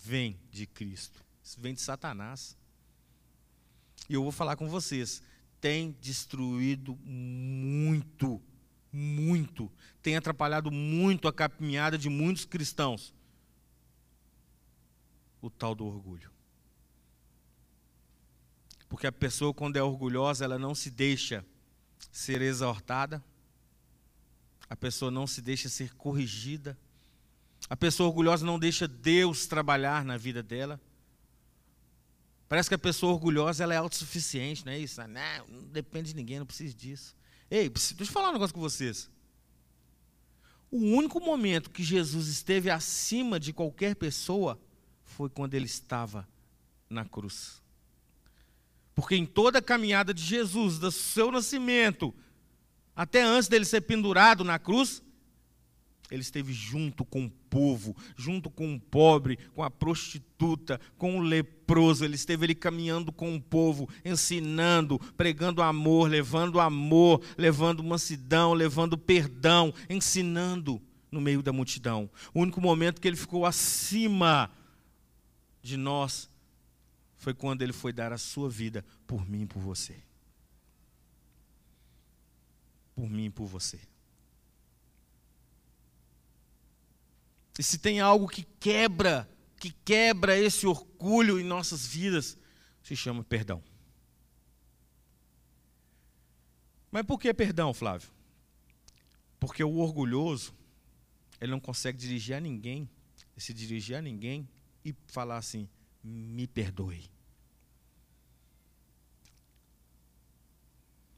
[0.00, 2.54] vem de Cristo, isso vem de Satanás.
[4.06, 5.22] E eu vou falar com vocês,
[5.60, 8.40] tem destruído muito
[8.92, 9.70] muito,
[10.02, 13.14] tem atrapalhado muito a caminhada de muitos cristãos.
[15.40, 16.30] O tal do orgulho.
[18.88, 21.44] Porque a pessoa, quando é orgulhosa, ela não se deixa
[22.10, 23.22] ser exortada,
[24.68, 26.76] a pessoa não se deixa ser corrigida,
[27.70, 30.80] a pessoa orgulhosa não deixa Deus trabalhar na vida dela.
[32.48, 35.00] Parece que a pessoa orgulhosa ela é autossuficiente, não é isso?
[35.06, 37.14] Não, não depende de ninguém, não precisa disso.
[37.50, 39.10] Ei, deixa eu falar um negócio com vocês.
[40.70, 44.58] O único momento que Jesus esteve acima de qualquer pessoa
[45.02, 46.26] foi quando ele estava
[46.88, 47.62] na cruz.
[48.94, 52.14] Porque em toda a caminhada de Jesus, do seu nascimento,
[52.96, 55.02] até antes dele ser pendurado na cruz,
[56.10, 61.20] Ele esteve junto com o povo, junto com o pobre, com a prostituta, com o
[61.20, 62.04] leproso.
[62.04, 68.96] Ele esteve ali caminhando com o povo, ensinando, pregando amor, levando amor, levando mansidão, levando
[68.96, 72.08] perdão, ensinando no meio da multidão.
[72.32, 74.50] O único momento que ele ficou acima
[75.62, 76.30] de nós
[77.16, 79.96] foi quando ele foi dar a sua vida por mim e por você.
[82.94, 83.78] Por mim e por você.
[87.58, 92.38] E se tem algo que quebra, que quebra esse orgulho em nossas vidas,
[92.82, 93.62] se chama perdão.
[96.90, 98.08] Mas por que perdão, Flávio?
[99.40, 100.54] Porque o orgulhoso,
[101.40, 102.88] ele não consegue dirigir a ninguém,
[103.36, 104.48] se dirigir a ninguém
[104.84, 105.68] e falar assim:
[106.02, 107.10] me perdoe.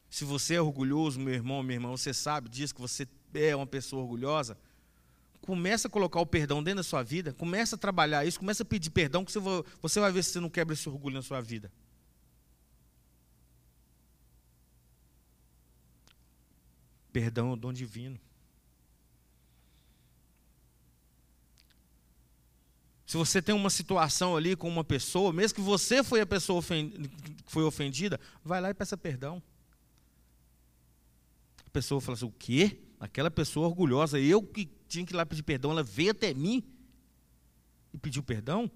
[0.09, 3.67] Se você é orgulhoso, meu irmão, minha irmã, você sabe disso, que você é uma
[3.67, 4.59] pessoa orgulhosa,
[5.51, 8.65] Começa a colocar o perdão dentro da sua vida, começa a trabalhar isso, começa a
[8.65, 9.33] pedir perdão, que
[9.83, 11.73] você vai ver se você não quebra esse orgulho na sua vida.
[17.13, 18.17] Perdão é o dom divino.
[23.05, 26.63] Se você tem uma situação ali com uma pessoa, mesmo que você foi a pessoa
[26.63, 29.43] que foi ofendida, vai lá e peça perdão.
[31.67, 32.79] A pessoa fala assim: o quê?
[33.01, 36.65] Aquela pessoa orgulhosa, eu que tinha que ir lá pedir perdão, ela veio até mim
[37.95, 38.71] e pediu perdão?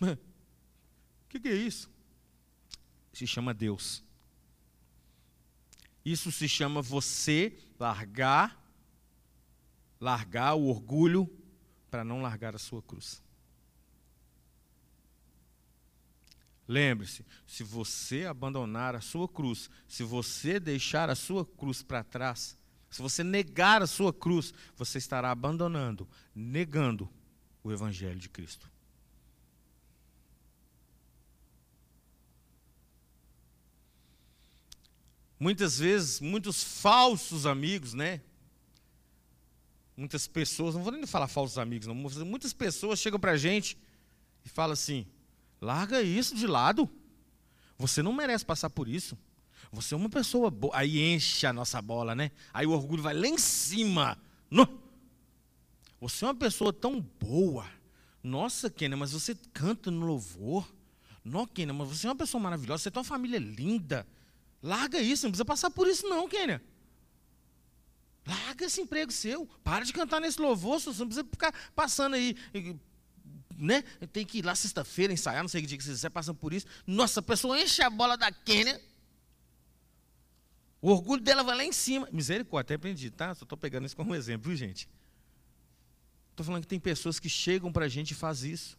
[0.00, 1.90] O que, que é isso?
[3.12, 4.02] Se chama Deus.
[6.04, 8.60] Isso se chama você largar,
[10.00, 11.28] largar o orgulho
[11.90, 13.22] para não largar a sua cruz.
[16.66, 22.56] Lembre-se, se você abandonar a sua cruz, se você deixar a sua cruz para trás,
[22.90, 27.08] se você negar a sua cruz, você estará abandonando, negando
[27.62, 28.68] o Evangelho de Cristo.
[35.38, 38.20] Muitas vezes, muitos falsos amigos, né?
[39.96, 43.78] Muitas pessoas, não vou nem falar falsos amigos, não, muitas pessoas chegam para a gente
[44.44, 45.06] e falam assim:
[45.60, 46.90] larga isso de lado,
[47.78, 49.16] você não merece passar por isso.
[49.72, 50.76] Você é uma pessoa boa.
[50.76, 52.30] Aí enche a nossa bola, né?
[52.52, 54.18] Aí o orgulho vai lá em cima.
[54.50, 54.66] No.
[56.00, 57.66] Você é uma pessoa tão boa.
[58.22, 60.70] Nossa, Kenia, mas você canta no louvor.
[61.24, 62.82] Não, Kenia, mas você é uma pessoa maravilhosa.
[62.82, 64.06] Você tem uma família linda.
[64.62, 66.62] Larga isso, não precisa passar por isso, não, Kenia.
[68.26, 69.46] Larga esse emprego seu.
[69.62, 72.36] Para de cantar nesse louvor, você não precisa ficar passando aí.
[73.56, 73.82] Né?
[74.12, 76.52] Tem que ir lá sexta-feira ensaiar, não sei que dia que você está passando por
[76.52, 76.66] isso.
[76.86, 78.80] Nossa, a pessoa enche a bola da Kenia.
[80.82, 82.08] O orgulho dela vai lá em cima.
[82.10, 83.34] Misericórdia, até aprendi, tá?
[83.34, 84.88] Só estou pegando isso como exemplo, viu, gente?
[86.30, 88.78] Estou falando que tem pessoas que chegam para a gente e fazem isso.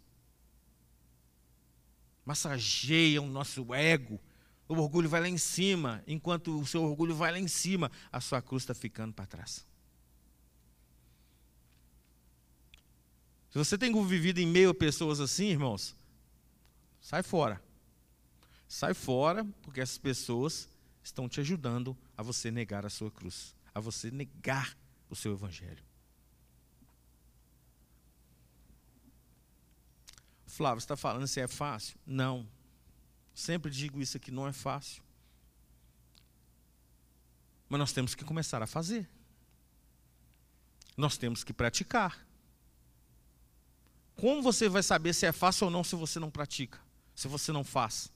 [2.26, 4.20] Massageiam o nosso ego.
[4.68, 6.04] O orgulho vai lá em cima.
[6.08, 9.66] Enquanto o seu orgulho vai lá em cima, a sua cruz está ficando para trás.
[13.52, 15.94] Se você tem vivido em meio a pessoas assim, irmãos,
[17.02, 17.62] sai fora.
[18.66, 20.71] Sai fora, porque essas pessoas
[21.04, 24.78] estão te ajudando a você negar a sua cruz, a você negar
[25.10, 25.84] o seu evangelho.
[30.46, 31.98] Flávio, está falando se é fácil?
[32.06, 32.48] Não.
[33.34, 35.02] Sempre digo isso aqui, não é fácil.
[37.70, 39.10] Mas nós temos que começar a fazer.
[40.98, 42.28] Nós temos que praticar.
[44.16, 46.80] Como você vai saber se é fácil ou não se você não pratica?
[47.16, 48.12] Se você não faz?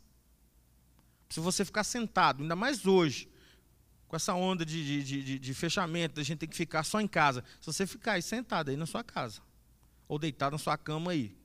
[1.36, 3.30] Se você ficar sentado, ainda mais hoje,
[4.08, 7.10] com essa onda de, de, de, de fechamento, a gente tem que ficar só em
[7.10, 7.44] casa.
[7.60, 9.42] Se você ficar aí sentado aí na sua casa,
[10.08, 11.38] ou deitado na sua cama aí,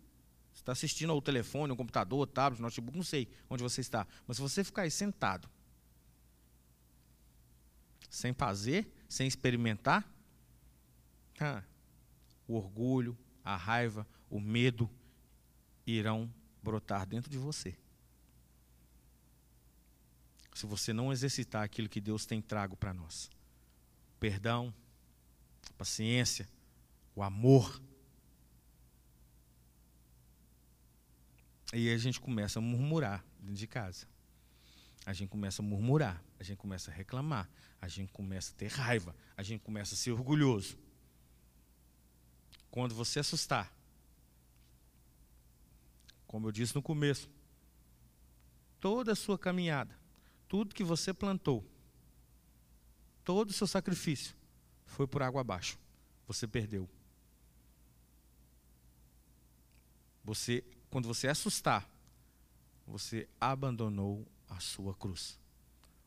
[0.52, 4.06] você está assistindo ao telefone, ao computador, tablet, notebook, não sei onde você está.
[4.28, 5.50] Mas se você ficar aí sentado,
[8.08, 10.08] sem fazer, sem experimentar,
[11.40, 11.64] ah,
[12.46, 14.88] o orgulho, a raiva, o medo
[15.84, 17.76] irão brotar dentro de você
[20.54, 23.30] se você não exercitar aquilo que Deus tem trago para nós.
[24.18, 24.74] Perdão,
[25.78, 26.48] paciência,
[27.14, 27.80] o amor.
[31.72, 34.06] E aí a gente começa a murmurar dentro de casa.
[35.06, 37.48] A gente começa a murmurar, a gente começa a reclamar,
[37.80, 40.76] a gente começa a ter raiva, a gente começa a ser orgulhoso.
[42.70, 43.72] Quando você assustar,
[46.26, 47.28] como eu disse no começo,
[48.78, 49.99] toda a sua caminhada,
[50.50, 51.64] tudo que você plantou,
[53.24, 54.34] todo o seu sacrifício,
[54.84, 55.78] foi por água abaixo.
[56.26, 56.88] você perdeu.
[60.24, 61.88] Você, quando você assustar,
[62.84, 65.38] você abandonou a sua cruz.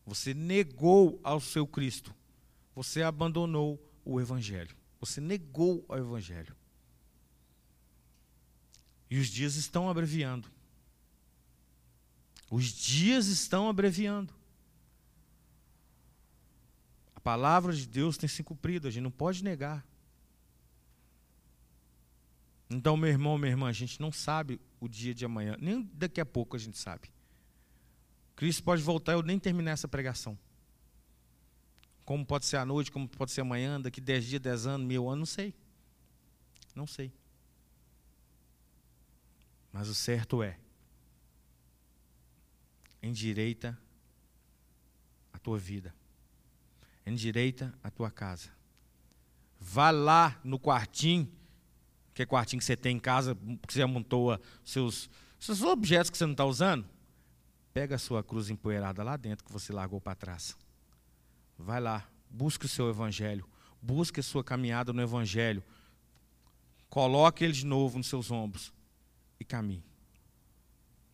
[0.06, 2.14] Você negou ao seu Cristo.
[2.76, 4.76] Você abandonou o Evangelho.
[5.00, 6.54] Você negou o Evangelho.
[9.10, 10.52] E os dias estão abreviando.
[12.54, 14.32] Os dias estão abreviando.
[17.16, 19.84] A palavra de Deus tem se cumprido, a gente não pode negar.
[22.70, 26.22] Então, meu irmão, minha irmã, a gente não sabe o dia de amanhã, nem daqui
[26.22, 27.10] a pouco a gente sabe.
[28.36, 30.38] Cristo pode voltar eu nem terminar essa pregação.
[32.06, 35.10] Como pode ser à noite, como pode ser amanhã, daqui dez dias, dez anos, mil
[35.10, 35.56] anos, não sei.
[36.76, 37.12] Não sei.
[39.72, 40.60] Mas o certo é,
[43.04, 43.78] endireita
[45.32, 45.93] a tua vida,
[47.06, 48.49] endireita a tua casa.
[49.60, 51.32] Vá lá no quartinho
[52.14, 53.36] que é quartinho que você tem em casa,
[53.68, 56.86] que você amontoa seus, seus objetos que você não está usando,
[57.74, 60.56] pega a sua cruz empoeirada lá dentro que você largou para trás.
[61.58, 63.49] Vai lá, busque o seu evangelho,
[63.82, 65.64] busque a sua caminhada no evangelho.
[66.88, 68.72] Coloque ele de novo nos seus ombros
[69.39, 69.84] e caminhe.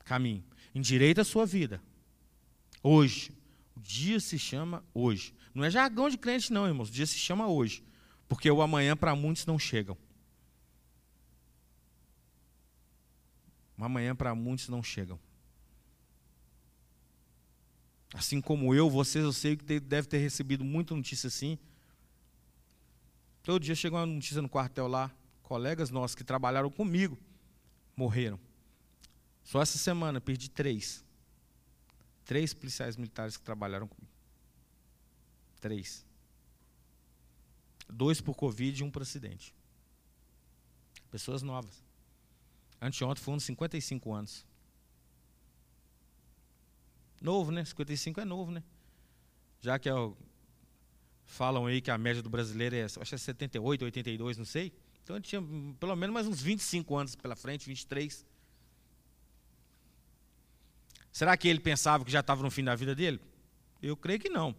[0.04, 0.44] Caminhe.
[0.74, 1.82] Endireita a sua vida.
[2.84, 3.32] Hoje.
[3.76, 5.34] O dia se chama hoje.
[5.54, 6.90] Não é jargão de crente, não, irmãos.
[6.90, 7.84] O dia se chama hoje.
[8.28, 9.98] Porque o amanhã para muitos não chegam.
[13.78, 15.18] amanhã para muitos não chegam.
[18.14, 21.58] Assim como eu, vocês, eu sei que deve ter recebido muita notícia assim.
[23.42, 25.10] Todo dia chega uma notícia no quartel lá,
[25.42, 27.18] colegas nossos que trabalharam comigo
[27.96, 28.40] morreram.
[29.50, 31.04] Só essa semana perdi três.
[32.24, 34.14] Três policiais militares que trabalharam comigo.
[35.60, 36.06] Três.
[37.92, 39.52] Dois por Covid e um por acidente.
[41.10, 41.84] Pessoas novas.
[42.80, 44.46] Anteontem foi uns 55 anos.
[47.20, 47.66] Novo, né?
[47.66, 48.64] 55 é novo, né?
[49.62, 50.16] Já que é o,
[51.26, 54.72] falam aí que a média do brasileiro é, acho que é 78, 82, não sei.
[55.04, 55.42] Então ele tinha
[55.80, 58.29] pelo menos mais uns 25 anos pela frente, 23.
[61.12, 63.20] Será que ele pensava que já estava no fim da vida dele?
[63.82, 64.56] Eu creio que não.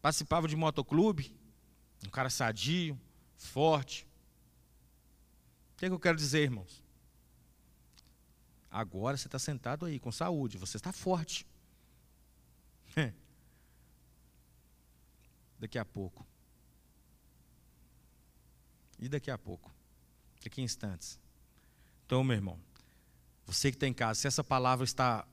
[0.00, 1.34] Participava de motoclube,
[2.04, 2.98] um cara sadio,
[3.36, 4.06] forte.
[5.74, 6.82] O que, é que eu quero dizer, irmãos?
[8.70, 11.46] Agora você está sentado aí com saúde, você está forte.
[15.58, 16.26] daqui a pouco.
[18.98, 19.74] E daqui a pouco?
[20.42, 21.18] Daqui a instantes.
[22.04, 22.60] Então, meu irmão,
[23.44, 25.26] você que está em casa, se essa palavra está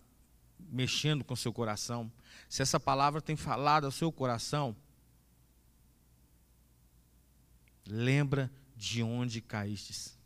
[0.70, 2.12] mexendo com seu coração,
[2.50, 4.76] se essa palavra tem falado ao seu coração,
[7.88, 10.18] lembra de onde caístes.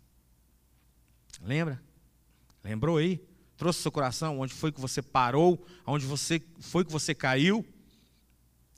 [1.41, 1.81] Lembra?
[2.63, 3.23] Lembrou aí?
[3.55, 7.65] Trouxe seu coração onde foi que você parou, onde você foi que você caiu,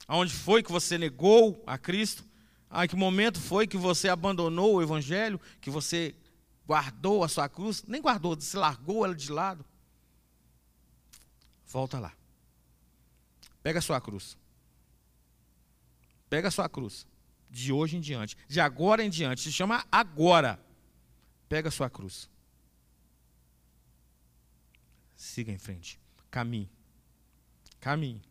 [0.08, 2.24] aonde foi que você negou a Cristo,
[2.70, 6.16] a que momento foi que você abandonou o evangelho, que você
[6.66, 9.66] guardou a sua cruz, nem guardou, você largou ela de lado.
[11.70, 12.14] Volta lá.
[13.64, 14.38] Pega a sua cruz.
[16.30, 17.08] Pega a sua cruz.
[17.50, 20.60] De hoje em diante, de agora em diante, se chama agora.
[21.48, 22.30] Pega a sua cruz
[25.20, 26.00] siga em frente.
[26.32, 26.72] Caminhe.
[27.80, 28.22] Caminhe.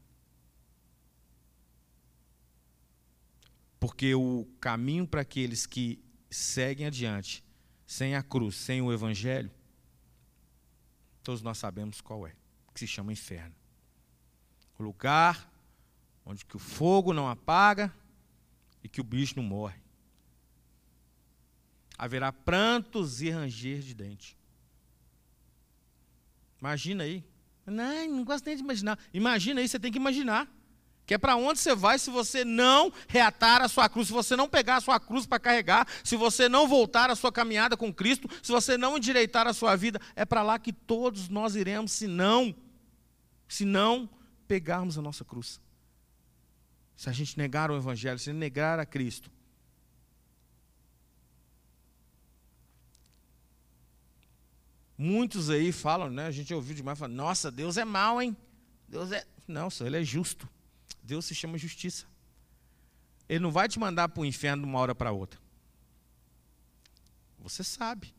[3.79, 7.45] Porque o caminho para aqueles que seguem adiante,
[7.87, 9.51] sem a cruz, sem o evangelho,
[11.23, 12.35] todos nós sabemos qual é,
[12.79, 13.55] que se chama inferno.
[14.79, 15.51] O lugar
[16.25, 17.93] onde que o fogo não apaga
[18.85, 19.81] e que o bicho não morre.
[21.97, 24.39] Haverá prantos e ranger de dente.
[26.61, 27.25] Imagina aí.
[27.67, 28.99] Não, não gosto nem de imaginar.
[29.13, 30.49] Imagina aí, você tem que imaginar.
[31.05, 34.37] Que é para onde você vai se você não reatar a sua cruz, se você
[34.37, 37.93] não pegar a sua cruz para carregar, se você não voltar a sua caminhada com
[37.93, 41.93] Cristo, se você não endireitar a sua vida, é para lá que todos nós iremos,
[41.93, 42.55] se não,
[43.49, 44.09] se não
[44.47, 45.61] pegarmos a nossa cruz.
[46.97, 49.31] Se a gente negar o Evangelho, se negar a Cristo,
[55.01, 56.27] Muitos aí falam, né?
[56.27, 58.37] A gente ouviu demais, falam, nossa, Deus é mau, hein?
[58.89, 59.25] Deus é.
[59.47, 60.49] Não, só ele é justo.
[61.01, 62.05] Deus se chama justiça.
[63.29, 65.41] Ele não vai te mandar para o inferno de uma hora para outra.
[67.39, 68.13] Você sabe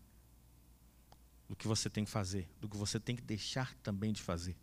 [1.50, 4.56] do que você tem que fazer, do que você tem que deixar também de fazer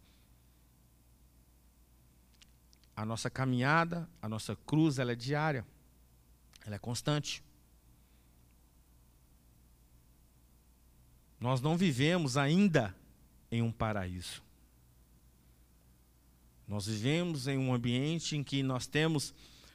[2.96, 5.66] a nossa caminhada, a nossa cruz, ela é diária,
[6.64, 7.44] ela é constante.
[11.38, 12.96] Nós não vivemos ainda
[13.52, 14.42] em um paraíso.
[16.66, 19.34] Nós vivemos em um ambiente em que nós temos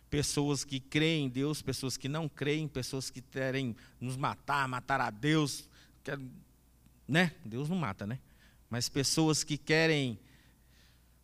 [0.09, 4.99] pessoas que creem em Deus, pessoas que não creem, pessoas que querem nos matar, matar
[4.99, 5.69] a Deus,
[7.07, 7.33] né?
[7.45, 8.19] Deus não mata, né?
[8.69, 10.19] Mas pessoas que querem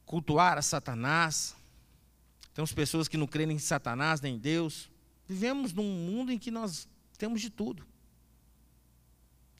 [0.05, 1.56] cultuar a Satanás,
[2.57, 4.89] temos pessoas que não creem em Satanás nem em Deus.
[5.27, 7.85] Vivemos num mundo em que nós temos de tudo.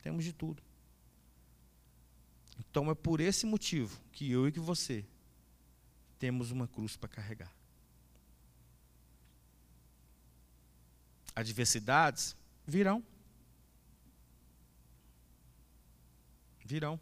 [0.02, 0.64] Temos de tudo.
[2.58, 5.06] Então é por esse motivo que eu e que você
[6.18, 7.54] temos uma cruz para carregar.
[11.36, 12.36] Adversidades
[12.66, 13.06] virão.
[16.66, 17.00] Virão.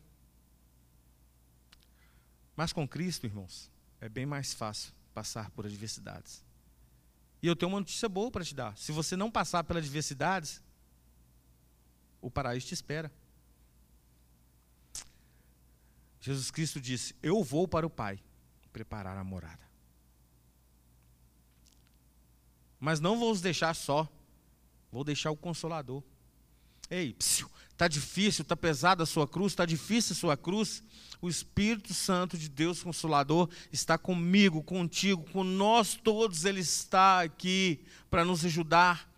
[2.54, 3.72] Mas com Cristo, irmãos,
[4.02, 6.44] é bem mais fácil passar por adversidades.
[7.42, 8.78] E eu tenho uma notícia boa para te dar.
[8.78, 10.62] Se você não passar pelas adversidades,
[12.22, 13.10] o paraíso te espera.
[16.20, 18.20] Jesus Cristo disse: Eu vou para o Pai
[18.74, 19.64] preparar a morada.
[22.78, 24.08] Mas não vou os deixar só,
[24.92, 26.04] vou deixar o Consolador.
[26.90, 30.84] Ei, está difícil, está pesada a sua cruz, está difícil a sua cruz.
[31.22, 36.46] O Espírito Santo de Deus Consolador está comigo, contigo, com nós todos.
[36.46, 39.12] Ele está aqui para nos ajudar,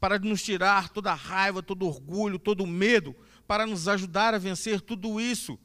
[0.00, 3.14] para nos tirar toda a raiva, todo orgulho, todo medo,
[3.46, 5.58] para nos ajudar a vencer tudo isso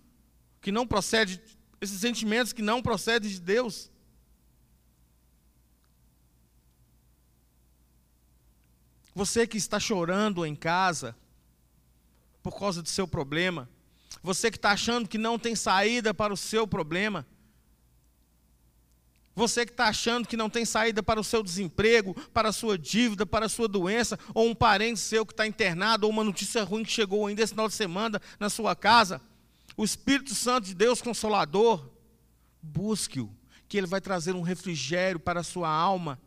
[0.62, 1.42] que não procede,
[1.80, 3.90] esses sentimentos que não procedem de Deus.
[9.16, 11.16] Você que está chorando em casa,
[12.50, 13.70] por causa do seu problema.
[14.24, 17.28] Você que está achando que não tem saída para o seu problema.
[19.36, 22.78] Você que está achando que não tem saída para o seu desemprego, para a sua
[22.78, 26.64] dívida, para a sua doença, ou um parente seu que está internado, ou uma notícia
[26.64, 29.22] ruim que chegou ainda esse final de semana na sua casa.
[29.76, 31.92] O Espírito Santo de Deus Consolador,
[32.62, 33.30] busque-o,
[33.68, 36.18] que ele vai trazer um refrigério para a sua alma,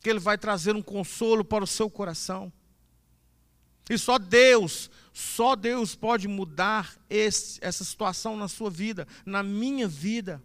[0.00, 2.52] que ele vai trazer um consolo para o seu coração.
[3.92, 9.86] E só Deus, só Deus pode mudar esse, essa situação na sua vida, na minha
[9.86, 10.42] vida.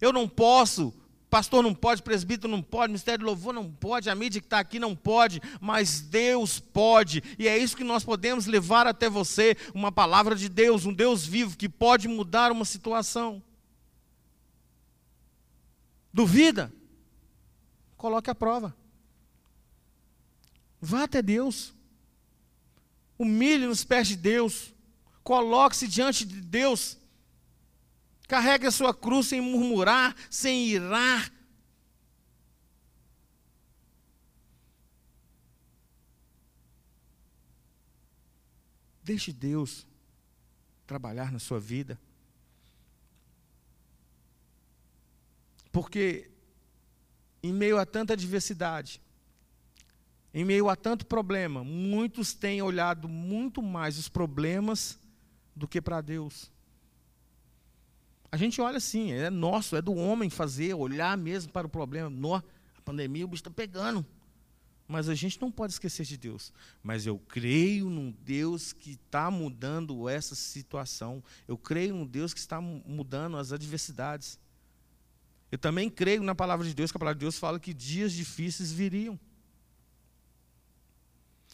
[0.00, 0.94] Eu não posso,
[1.28, 4.60] pastor não pode, presbítero não pode, ministério de louvor não pode, a mídia que está
[4.60, 9.56] aqui não pode, mas Deus pode, e é isso que nós podemos levar até você,
[9.74, 13.42] uma palavra de Deus, um Deus vivo que pode mudar uma situação.
[16.14, 16.72] Duvida?
[17.96, 18.76] Coloque a prova.
[20.80, 21.74] Vá até Deus
[23.20, 24.74] humilhe nos pés de Deus,
[25.22, 26.96] coloque-se diante de Deus,
[28.26, 31.30] carregue a sua cruz sem murmurar, sem irar.
[39.02, 39.86] Deixe Deus
[40.86, 42.00] trabalhar na sua vida.
[45.70, 46.30] Porque,
[47.42, 48.98] em meio a tanta adversidade,
[50.32, 54.98] em meio a tanto problema, muitos têm olhado muito mais os problemas
[55.54, 56.50] do que para Deus.
[58.32, 62.08] A gente olha assim, é nosso, é do homem fazer, olhar mesmo para o problema.
[62.08, 62.42] No, a
[62.84, 64.06] pandemia, o bicho está pegando.
[64.86, 66.52] Mas a gente não pode esquecer de Deus.
[66.82, 71.22] Mas eu creio num Deus que está mudando essa situação.
[71.46, 74.38] Eu creio num Deus que está mudando as adversidades.
[75.50, 78.12] Eu também creio na palavra de Deus, que a palavra de Deus fala que dias
[78.12, 79.18] difíceis viriam.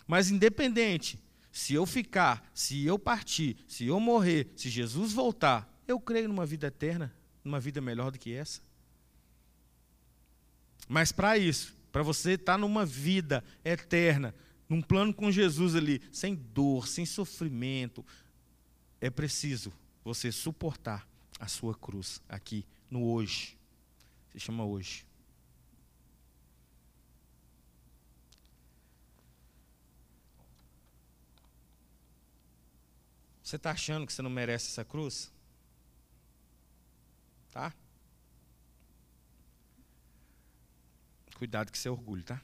[0.06, 1.18] Mas independente,
[1.50, 6.46] se eu ficar, se eu partir, se eu morrer, se Jesus voltar, eu creio numa
[6.46, 8.60] vida eterna, numa vida melhor do que essa.
[10.88, 14.34] Mas para isso, para você estar tá numa vida eterna,
[14.68, 18.04] num plano com Jesus ali, sem dor, sem sofrimento,
[19.00, 19.72] é preciso
[20.04, 23.56] você suportar a sua cruz aqui no hoje.
[24.32, 25.06] Se chama hoje.
[33.46, 35.32] Você está achando que você não merece essa cruz?
[37.52, 37.72] Tá?
[41.36, 42.42] Cuidado que isso é orgulho, tá?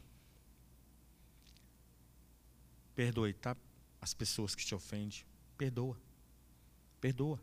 [2.94, 3.56] Perdoe, tá?
[4.00, 5.24] As pessoas que te ofendem.
[5.58, 6.00] Perdoa.
[7.00, 7.42] Perdoa.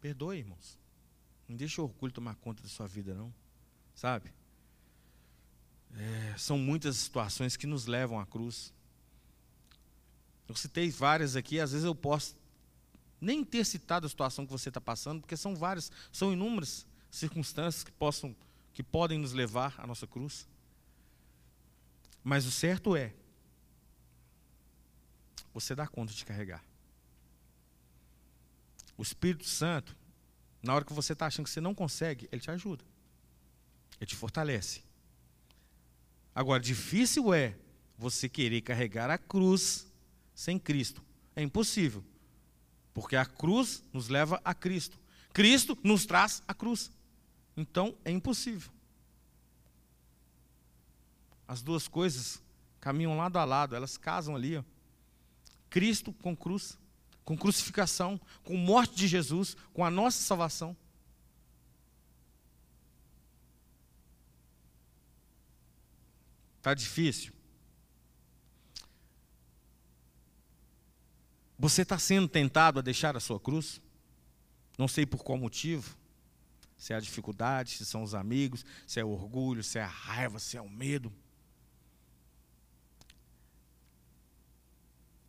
[0.00, 0.78] Perdoe, irmãos.
[1.48, 3.34] Não deixe o orgulho tomar conta da sua vida, não.
[3.96, 4.32] Sabe?
[5.96, 8.72] É, são muitas situações que nos levam à cruz.
[10.50, 12.34] Eu citei várias aqui, às vezes eu posso
[13.20, 17.84] nem ter citado a situação que você está passando, porque são várias, são inúmeras circunstâncias
[17.84, 18.34] que possam,
[18.74, 20.48] que podem nos levar à nossa cruz.
[22.24, 23.14] Mas o certo é,
[25.54, 26.64] você dá conta de carregar.
[28.98, 29.96] O Espírito Santo,
[30.60, 32.84] na hora que você está achando que você não consegue, ele te ajuda.
[34.00, 34.82] Ele te fortalece.
[36.34, 37.56] Agora, difícil é
[37.96, 39.88] você querer carregar a cruz
[40.40, 41.04] sem Cristo.
[41.36, 42.02] É impossível.
[42.94, 44.98] Porque a cruz nos leva a Cristo.
[45.34, 46.90] Cristo nos traz a cruz.
[47.54, 48.72] Então, é impossível.
[51.46, 52.42] As duas coisas
[52.80, 54.56] caminham lado a lado, elas casam ali.
[54.56, 54.64] Ó.
[55.68, 56.78] Cristo com cruz,
[57.22, 60.74] com crucificação, com morte de Jesus, com a nossa salvação.
[66.56, 67.39] Está difícil?
[71.60, 73.82] Você está sendo tentado a deixar a sua cruz?
[74.78, 75.94] Não sei por qual motivo.
[76.74, 79.86] Se é a dificuldade, se são os amigos, se é o orgulho, se é a
[79.86, 81.12] raiva, se é o medo.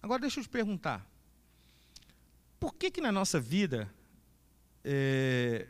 [0.01, 1.05] Agora deixa eu te perguntar.
[2.57, 3.93] Por que que na nossa vida,
[4.85, 5.67] é,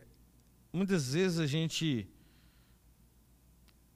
[0.71, 2.07] muitas vezes a gente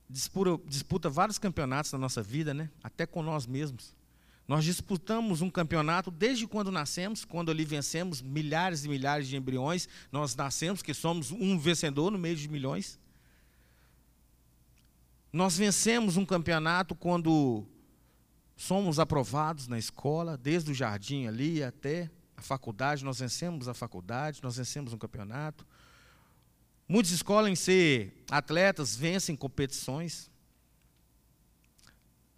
[0.09, 2.71] disputa, disputa vários campeonatos na nossa vida, né?
[2.81, 3.93] até com nós mesmos.
[4.47, 9.89] Nós disputamos um campeonato desde quando nascemos, quando ali vencemos milhares e milhares de embriões,
[10.11, 12.99] nós nascemos, que somos um vencedor no meio de milhões.
[15.33, 17.65] Nós vencemos um campeonato quando
[18.55, 24.41] somos aprovados na escola, desde o jardim ali até a faculdade, nós vencemos a faculdade,
[24.43, 25.65] nós vencemos um campeonato.
[26.87, 30.29] Muitos escolhem ser atletas, vencem competições.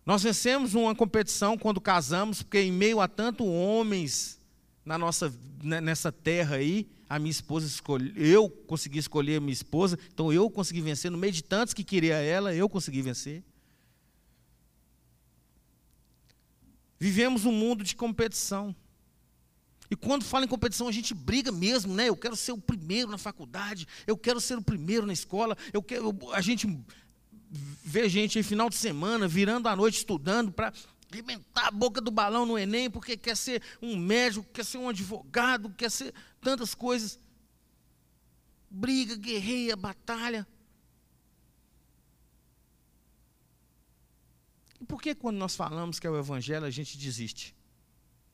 [0.08, 4.39] Nós vencemos uma competição quando casamos, porque em meio a tanto homens
[4.86, 9.51] na nossa né, nessa terra aí, a minha esposa escolheu, eu consegui escolher a minha
[9.51, 13.43] esposa, então eu consegui vencer no meio de tantos que queria ela, eu consegui vencer.
[16.97, 18.74] Vivemos um mundo de competição.
[19.91, 22.08] E quando fala em competição, a gente briga mesmo, né?
[22.08, 25.84] Eu quero ser o primeiro na faculdade, eu quero ser o primeiro na escola, eu
[25.84, 26.66] quero, a gente
[27.49, 30.73] vê gente em final de semana virando a noite estudando para
[31.11, 34.89] alimentar a boca do balão no Enem, porque quer ser um médico, quer ser um
[34.89, 37.19] advogado, quer ser tantas coisas.
[38.69, 40.45] Briga, guerreia, batalha.
[44.79, 47.55] E por que quando nós falamos que é o Evangelho, a gente desiste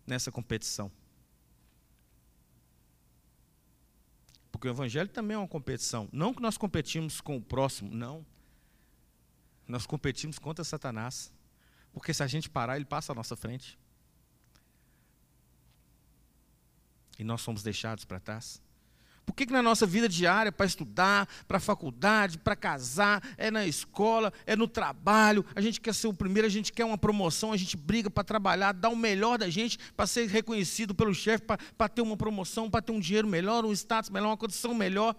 [0.06, 0.92] nessa competição?
[4.52, 6.10] Porque o Evangelho também é uma competição.
[6.12, 8.26] Não que nós competimos com o próximo, não.
[9.68, 11.32] Nós competimos contra Satanás.
[11.94, 13.78] Porque se a gente parar, ele passa à nossa frente.
[17.18, 18.62] E nós somos deixados para trás.
[19.26, 23.66] Por que, que na nossa vida diária, para estudar, para faculdade, para casar, é na
[23.66, 27.54] escola, é no trabalho, a gente quer ser o primeiro, a gente quer uma promoção,
[27.54, 31.46] a gente briga para trabalhar, dar o melhor da gente para ser reconhecido pelo chefe,
[31.46, 35.16] para ter uma promoção, para ter um dinheiro melhor, um status melhor, uma condição melhor.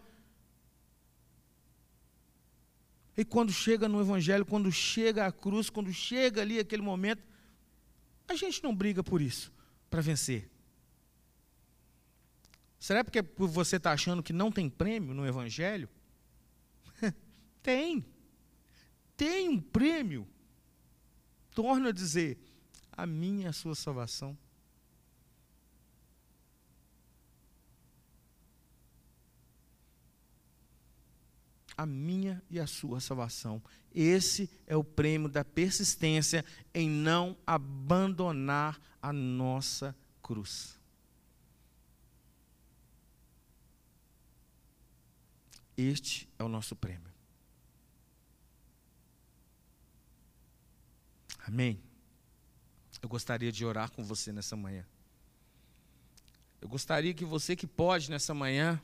[3.17, 7.23] E quando chega no Evangelho, quando chega a cruz, quando chega ali aquele momento,
[8.27, 9.53] a gente não briga por isso,
[9.89, 10.51] para vencer.
[12.79, 15.89] Será porque você está achando que não tem prêmio no Evangelho?
[17.63, 18.05] tem.
[19.17, 20.29] Tem um prêmio.
[21.55, 22.39] Torno a dizer,
[22.93, 24.37] a minha e a sua salvação.
[31.77, 33.63] A minha e a sua salvação.
[33.95, 40.79] Esse é o prêmio da persistência em não abandonar a nossa cruz.
[45.77, 47.13] Este é o nosso prêmio.
[51.47, 51.81] Amém?
[53.03, 54.87] Eu gostaria de orar com você nessa manhã.
[56.61, 58.81] Eu gostaria que você que pode nessa manhã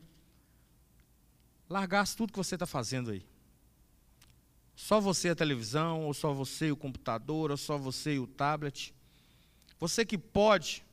[1.71, 3.25] largasse tudo que você está fazendo aí.
[4.75, 8.93] Só você a televisão, ou só você o computador, ou só você o tablet.
[9.79, 10.85] Você que pode,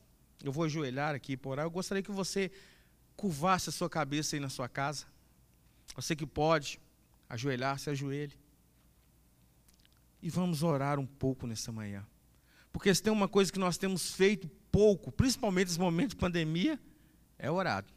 [0.44, 2.52] eu vou ajoelhar aqui por orar, eu gostaria que você
[3.16, 5.06] curvasse a sua cabeça aí na sua casa.
[5.96, 6.80] Você que pode
[7.28, 8.34] ajoelhar, se ajoelhe.
[10.22, 12.06] E vamos orar um pouco nessa manhã.
[12.72, 16.80] Porque se tem uma coisa que nós temos feito pouco, principalmente nesse momento de pandemia,
[17.40, 17.97] é orado.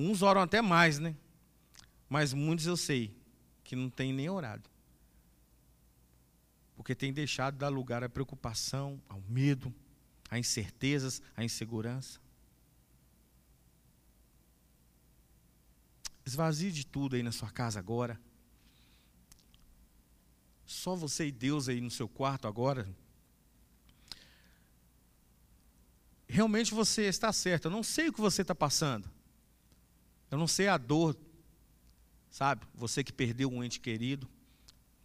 [0.00, 1.14] Uns oram até mais, né?
[2.08, 3.14] Mas muitos eu sei
[3.62, 4.68] que não tem nem orado.
[6.74, 9.74] Porque tem deixado de dar lugar à preocupação, ao medo,
[10.30, 12.18] a incertezas, à insegurança.
[16.24, 18.18] Esvazie de tudo aí na sua casa agora.
[20.64, 22.88] Só você e Deus aí no seu quarto agora.
[26.30, 27.66] realmente você está certo.
[27.66, 29.10] Eu não sei o que você está passando.
[30.30, 31.16] Eu não sei a dor,
[32.30, 32.66] sabe?
[32.74, 34.28] Você que perdeu um ente querido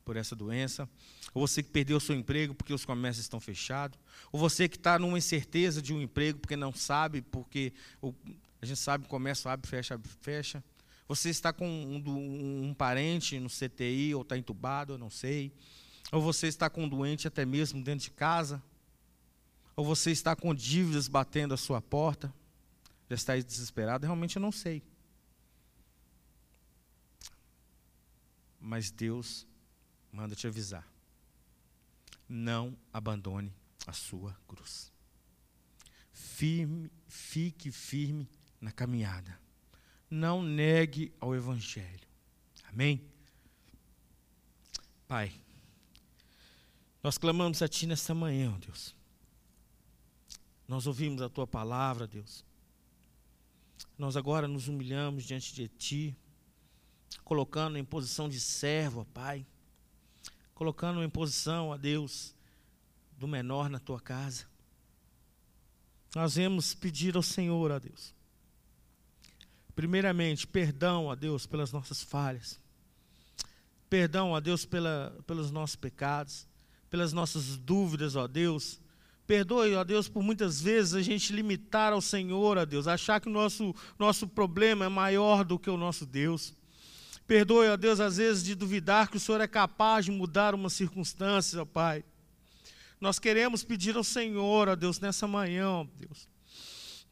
[0.04, 0.88] por essa doença,
[1.34, 4.00] ou você que perdeu o seu emprego porque os comércios estão fechados,
[4.32, 7.74] ou você que está numa incerteza de um emprego porque não sabe, porque
[8.62, 10.64] a gente sabe comércio abre, fecha, abre, fecha.
[11.08, 15.52] Você está com um, um parente no CTI ou está entubado, eu não sei.
[16.12, 18.62] Ou você está com um doente até mesmo dentro de casa.
[19.76, 22.34] Ou você está com dívidas batendo a sua porta.
[23.10, 24.82] Já está desesperado, realmente eu não sei.
[28.68, 29.46] Mas Deus
[30.12, 30.92] manda te avisar.
[32.28, 33.54] Não abandone
[33.86, 34.92] a sua cruz.
[36.12, 38.28] Firme, fique firme
[38.60, 39.40] na caminhada.
[40.10, 42.08] Não negue ao Evangelho.
[42.64, 43.08] Amém?
[45.08, 45.32] Pai,
[47.04, 48.96] nós clamamos a Ti nesta manhã, ó Deus.
[50.68, 52.44] Nós ouvimos a Tua palavra, Deus.
[53.96, 56.18] Nós agora nos humilhamos diante de Ti,
[57.24, 59.46] colocando em posição de servo, Pai.
[60.54, 62.36] Colocando em posição, ó Deus,
[63.18, 64.46] do menor na Tua casa.
[66.16, 68.14] Nós vamos pedir ao Senhor, ó Deus.
[69.76, 72.60] Primeiramente, perdão, ó Deus, pelas nossas falhas.
[73.90, 76.48] Perdão, ó Deus, pela, pelos nossos pecados
[76.96, 78.80] pelas nossas dúvidas, ó Deus.
[79.28, 83.28] Perdoe, ó Deus, por muitas vezes a gente limitar ao Senhor, ó Deus, achar que
[83.28, 86.54] o nosso, nosso problema é maior do que o nosso Deus.
[87.28, 90.70] Perdoe, ó Deus, às vezes de duvidar que o Senhor é capaz de mudar uma
[90.70, 92.04] circunstância, ó Pai.
[93.02, 96.28] Nós queremos pedir ao Senhor, ó Deus, nessa manhã, ó Deus,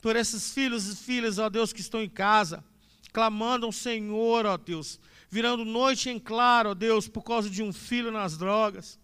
[0.01, 2.64] por esses filhos e filhas, ó Deus, que estão em casa,
[3.11, 4.99] clamando ao Senhor, ó Deus,
[5.30, 8.99] virando noite em claro, ó Deus, por causa de um filho nas drogas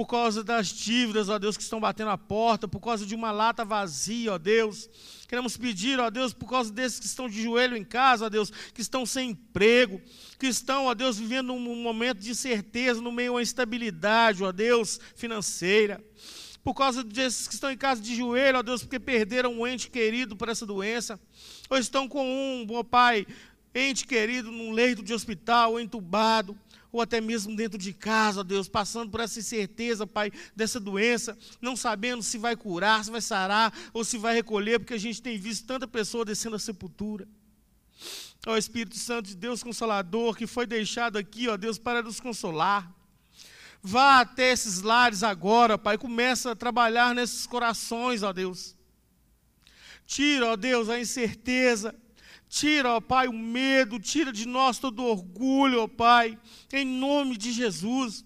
[0.00, 3.30] por causa das dívidas, ó Deus, que estão batendo a porta, por causa de uma
[3.30, 4.88] lata vazia, ó Deus.
[5.28, 8.50] Queremos pedir, ó Deus, por causa desses que estão de joelho em casa, ó Deus,
[8.72, 10.00] que estão sem emprego,
[10.38, 14.98] que estão, ó Deus, vivendo um momento de incerteza, no meio uma instabilidade, ó Deus,
[15.14, 16.02] financeira.
[16.64, 19.90] Por causa desses que estão em casa de joelho, ó Deus, porque perderam um ente
[19.90, 21.20] querido por essa doença,
[21.68, 23.26] ou estão com um, ó Pai,
[23.74, 26.58] ente querido num leito de hospital, entubado
[26.92, 31.76] ou até mesmo dentro de casa, Deus, passando por essa incerteza, Pai, dessa doença, não
[31.76, 35.38] sabendo se vai curar, se vai sarar ou se vai recolher, porque a gente tem
[35.38, 37.28] visto tanta pessoa descendo a sepultura.
[38.46, 42.90] Ó Espírito Santo de Deus Consolador, que foi deixado aqui, ó Deus, para nos consolar.
[43.82, 48.76] Vá até esses lares agora, Pai, começa a trabalhar nesses corações, ó Deus.
[50.06, 51.94] Tira, ó Deus, a incerteza,
[52.50, 56.36] Tira, ó Pai, o medo, tira de nós todo o orgulho, ó Pai,
[56.72, 58.24] em nome de Jesus.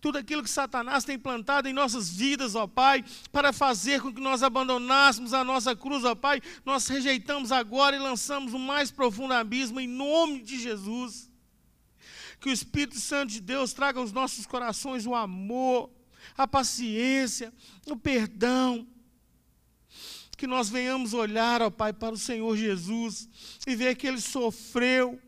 [0.00, 4.22] Tudo aquilo que Satanás tem plantado em nossas vidas, ó Pai, para fazer com que
[4.22, 9.34] nós abandonássemos a nossa cruz, ó Pai, nós rejeitamos agora e lançamos o mais profundo
[9.34, 11.30] abismo em nome de Jesus.
[12.40, 15.90] Que o Espírito Santo de Deus traga aos nossos corações o amor,
[16.38, 17.52] a paciência,
[17.86, 18.86] o perdão,
[20.38, 23.28] que nós venhamos olhar, ó Pai, para o Senhor Jesus
[23.66, 25.20] e ver que Ele sofreu,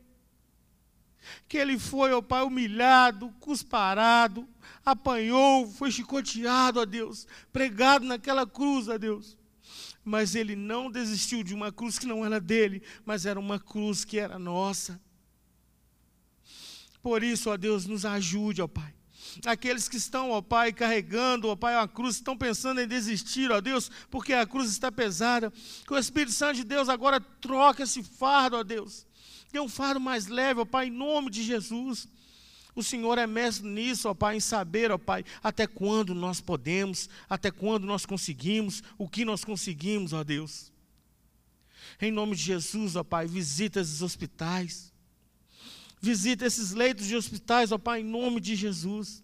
[1.48, 4.48] que Ele foi, ó Pai, humilhado, cusparado,
[4.86, 9.36] apanhou, foi chicoteado, ó Deus, pregado naquela cruz, ó Deus.
[10.04, 14.04] Mas Ele não desistiu de uma cruz que não era dele, mas era uma cruz
[14.04, 15.00] que era nossa.
[17.02, 18.99] Por isso, ó Deus, nos ajude, ó Pai
[19.44, 23.60] Aqueles que estão, ó Pai, carregando, ó Pai, a cruz, estão pensando em desistir, ó
[23.60, 25.52] Deus, porque a cruz está pesada.
[25.86, 29.06] Que o Espírito Santo de Deus agora troque esse fardo, ó Deus.
[29.52, 32.08] Dê um fardo mais leve, ó Pai, em nome de Jesus.
[32.74, 37.08] O Senhor é mestre nisso, ó Pai, em saber, ó Pai, até quando nós podemos,
[37.28, 40.72] até quando nós conseguimos, o que nós conseguimos, ó Deus.
[42.00, 44.89] Em nome de Jesus, ó Pai, visita esses hospitais.
[46.01, 49.22] Visita esses leitos de hospitais, ó Pai, em nome de Jesus.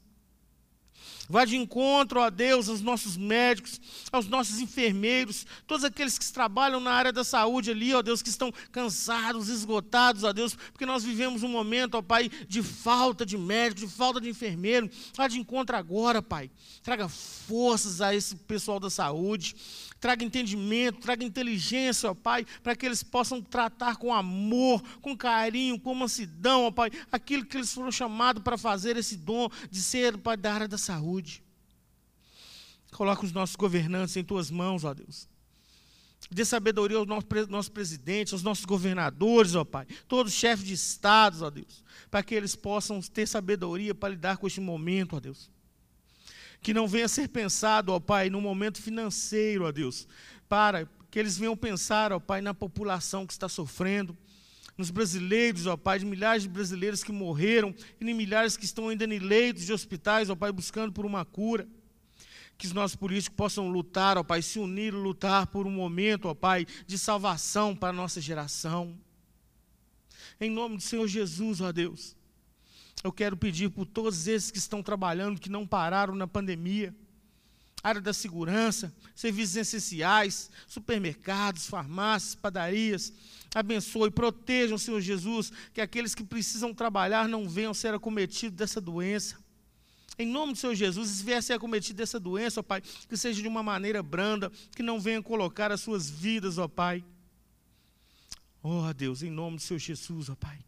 [1.29, 3.81] Vá de encontro, ó Deus, aos nossos médicos,
[4.12, 8.29] aos nossos enfermeiros, todos aqueles que trabalham na área da saúde ali, ó Deus, que
[8.29, 13.37] estão cansados, esgotados, ó Deus, porque nós vivemos um momento, ó Pai, de falta de
[13.37, 14.89] médico, de falta de enfermeiro.
[15.16, 16.51] Vá de encontro agora, Pai.
[16.83, 19.57] Traga forças a esse pessoal da saúde
[20.01, 25.80] traga entendimento, traga inteligência, ó Pai, para que eles possam tratar com amor, com carinho,
[25.80, 30.18] com mansidão, ó Pai, aquilo que eles foram chamados para fazer, esse dom de ser,
[30.18, 31.42] Pai, da área da saúde.
[32.92, 35.28] Coloca os nossos governantes em tuas mãos, ó Deus.
[36.30, 41.42] Dê sabedoria aos nossos, presidentes, aos nossos governadores, ó Pai, todos os chefes de estados,
[41.42, 45.55] ó Deus, para que eles possam ter sabedoria para lidar com este momento, ó Deus
[46.67, 50.09] que não venha ser pensado, ó Pai, no momento financeiro, ó Deus,
[50.49, 54.19] para que eles venham pensar, ó Pai, na população que está sofrendo,
[54.77, 58.89] nos brasileiros, ó Pai, de milhares de brasileiros que morreram e de milhares que estão
[58.89, 61.69] ainda em leitos de hospitais, ó Pai, buscando por uma cura.
[62.59, 66.27] Que os nossos políticos possam lutar, ó Pai, se unir e lutar por um momento,
[66.27, 68.99] ó Pai, de salvação para a nossa geração.
[70.41, 72.16] Em nome do Senhor Jesus, ó Deus,
[73.05, 76.94] eu quero pedir por todos esses que estão trabalhando, que não pararam na pandemia,
[77.82, 83.12] área da segurança, serviços essenciais, supermercados, farmácias, padarias.
[83.55, 89.38] Abençoe, protejam, Senhor Jesus, que aqueles que precisam trabalhar não venham ser acometidos dessa doença.
[90.18, 93.16] Em nome do Senhor Jesus, se vier a ser acometido dessa doença, ó Pai, que
[93.16, 97.05] seja de uma maneira branda, que não venha colocar as suas vidas, ó Pai.
[98.62, 100.59] Oh, Deus, em nome do Senhor Jesus, ó Pai.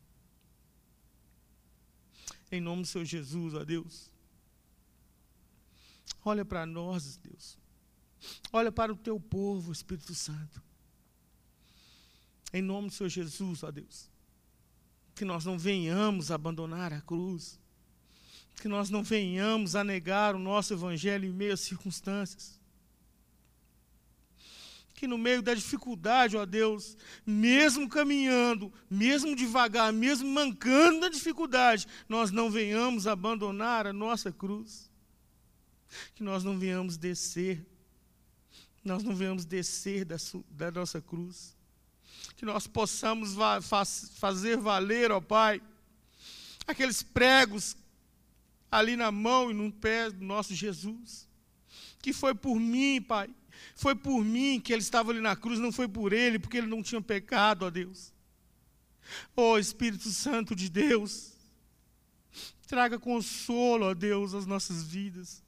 [2.51, 4.11] Em nome do Senhor Jesus, ó Deus.
[6.25, 7.59] Olha para nós, Deus.
[8.53, 10.63] Olha para o teu povo, Espírito Santo.
[12.53, 14.11] Em nome do Senhor Jesus, ó Deus.
[15.15, 17.61] Que nós não venhamos abandonar a cruz.
[18.57, 22.58] Que nós não venhamos a negar o nosso evangelho em meio às circunstâncias.
[24.99, 31.87] Que no meio da dificuldade, ó Deus, mesmo caminhando, mesmo devagar, mesmo mancando na dificuldade,
[32.09, 34.91] nós não venhamos abandonar a nossa cruz.
[36.17, 37.65] Que nós não venhamos descer,
[38.85, 40.17] nós não venhamos descer da,
[40.51, 41.57] da nossa cruz,
[42.37, 45.63] que nós possamos va fazer valer, ó Pai,
[46.67, 47.77] aqueles pregos
[48.69, 51.29] ali na mão e no pé do nosso Jesus,
[52.03, 53.31] que foi por mim, Pai,
[53.75, 56.67] foi por mim que ele estava ali na cruz, não foi por ele, porque ele
[56.67, 58.13] não tinha pecado, ó Deus.
[59.37, 61.33] Ó oh, Espírito Santo de Deus,
[62.67, 65.43] traga consolo, ó Deus, às nossas vidas.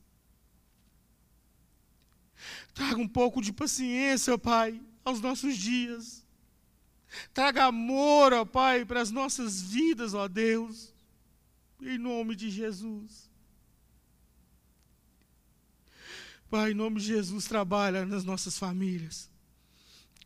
[2.73, 6.25] Traga um pouco de paciência, ó Pai, aos nossos dias.
[7.35, 10.95] Traga amor, ó Pai, para as nossas vidas, ó Deus.
[11.81, 13.30] Em nome de Jesus.
[16.51, 19.31] Pai, em nome de Jesus, trabalha nas nossas famílias.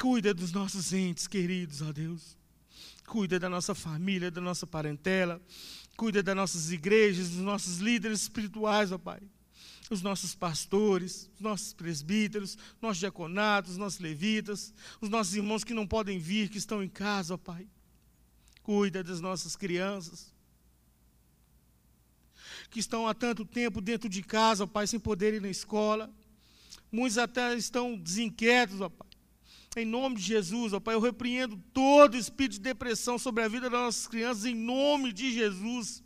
[0.01, 2.37] Cuida dos nossos entes queridos, ó Deus.
[3.07, 5.41] Cuida da nossa família, da nossa parentela.
[5.97, 9.21] Cuida das nossas igrejas, dos nossos líderes espirituais, ó Pai
[9.91, 15.87] os nossos pastores, os nossos presbíteros, nossos diaconatos, nossos levitas, os nossos irmãos que não
[15.87, 17.69] podem vir, que estão em casa, ó Pai.
[18.63, 20.34] Cuida das nossas crianças,
[22.71, 26.11] que estão há tanto tempo dentro de casa, ó Pai, sem poder ir na escola.
[26.91, 29.09] Muitos até estão desinquietos, ó Pai.
[29.77, 33.69] Em nome de Jesus, ó Pai, eu repreendo todo espírito de depressão sobre a vida
[33.69, 36.05] das nossas crianças, em nome de Jesus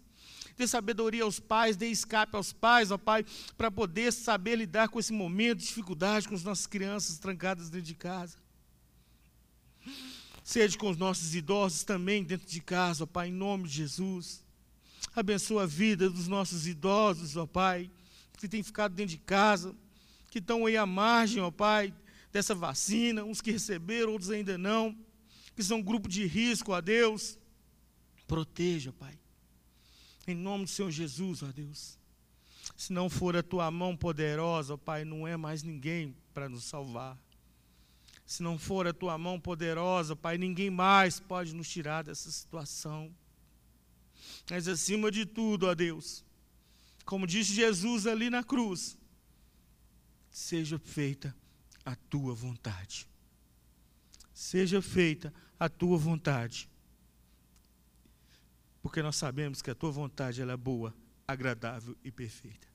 [0.58, 3.24] dê sabedoria aos pais, dê escape aos pais, ó Pai,
[3.56, 7.86] para poder saber lidar com esse momento de dificuldade com as nossas crianças trancadas dentro
[7.86, 8.36] de casa.
[10.42, 14.42] Seja com os nossos idosos também dentro de casa, ó Pai, em nome de Jesus.
[15.18, 17.90] Abençoa a vida dos nossos idosos, ó Pai,
[18.36, 19.74] que têm ficado dentro de casa,
[20.30, 21.92] que estão aí à margem, ó Pai,
[22.32, 24.96] dessa vacina, uns que receberam, outros ainda não,
[25.56, 27.36] que são grupo de risco, ó Deus.
[28.28, 29.18] Proteja, Pai.
[30.26, 31.98] Em nome do Senhor Jesus, ó Deus.
[32.76, 36.64] Se não for a tua mão poderosa, ó Pai, não é mais ninguém para nos
[36.64, 37.18] salvar.
[38.24, 43.12] Se não for a tua mão poderosa, Pai, ninguém mais pode nos tirar dessa situação.
[44.50, 46.24] Mas acima de tudo, ó Deus,
[47.04, 48.98] como disse Jesus ali na cruz,
[50.30, 51.34] seja feita
[51.84, 53.08] a tua vontade.
[54.32, 56.68] Seja feita a tua vontade
[58.88, 60.94] porque nós sabemos que a tua vontade ela é boa,
[61.26, 62.66] agradável e perfeita.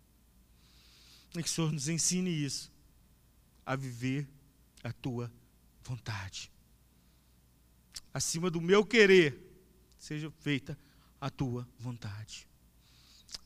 [1.35, 2.71] E que o Senhor nos ensine isso,
[3.65, 4.27] a viver
[4.83, 5.31] a tua
[5.81, 6.51] vontade.
[8.13, 9.39] Acima do meu querer,
[9.97, 10.77] seja feita
[11.23, 12.45] a tua vontade.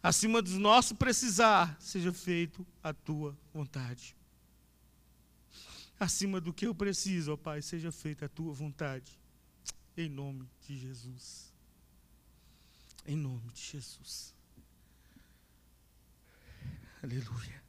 [0.02, 4.16] Acima do nosso precisar, seja feito a tua vontade.
[6.00, 9.20] Acima do que eu preciso, ó Pai, seja feita a tua vontade.
[9.96, 11.54] Em nome de Jesus.
[13.06, 14.34] Em nome de Jesus.
[17.04, 17.64] Aleluia.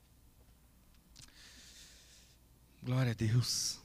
[2.83, 3.79] Glória a Deus.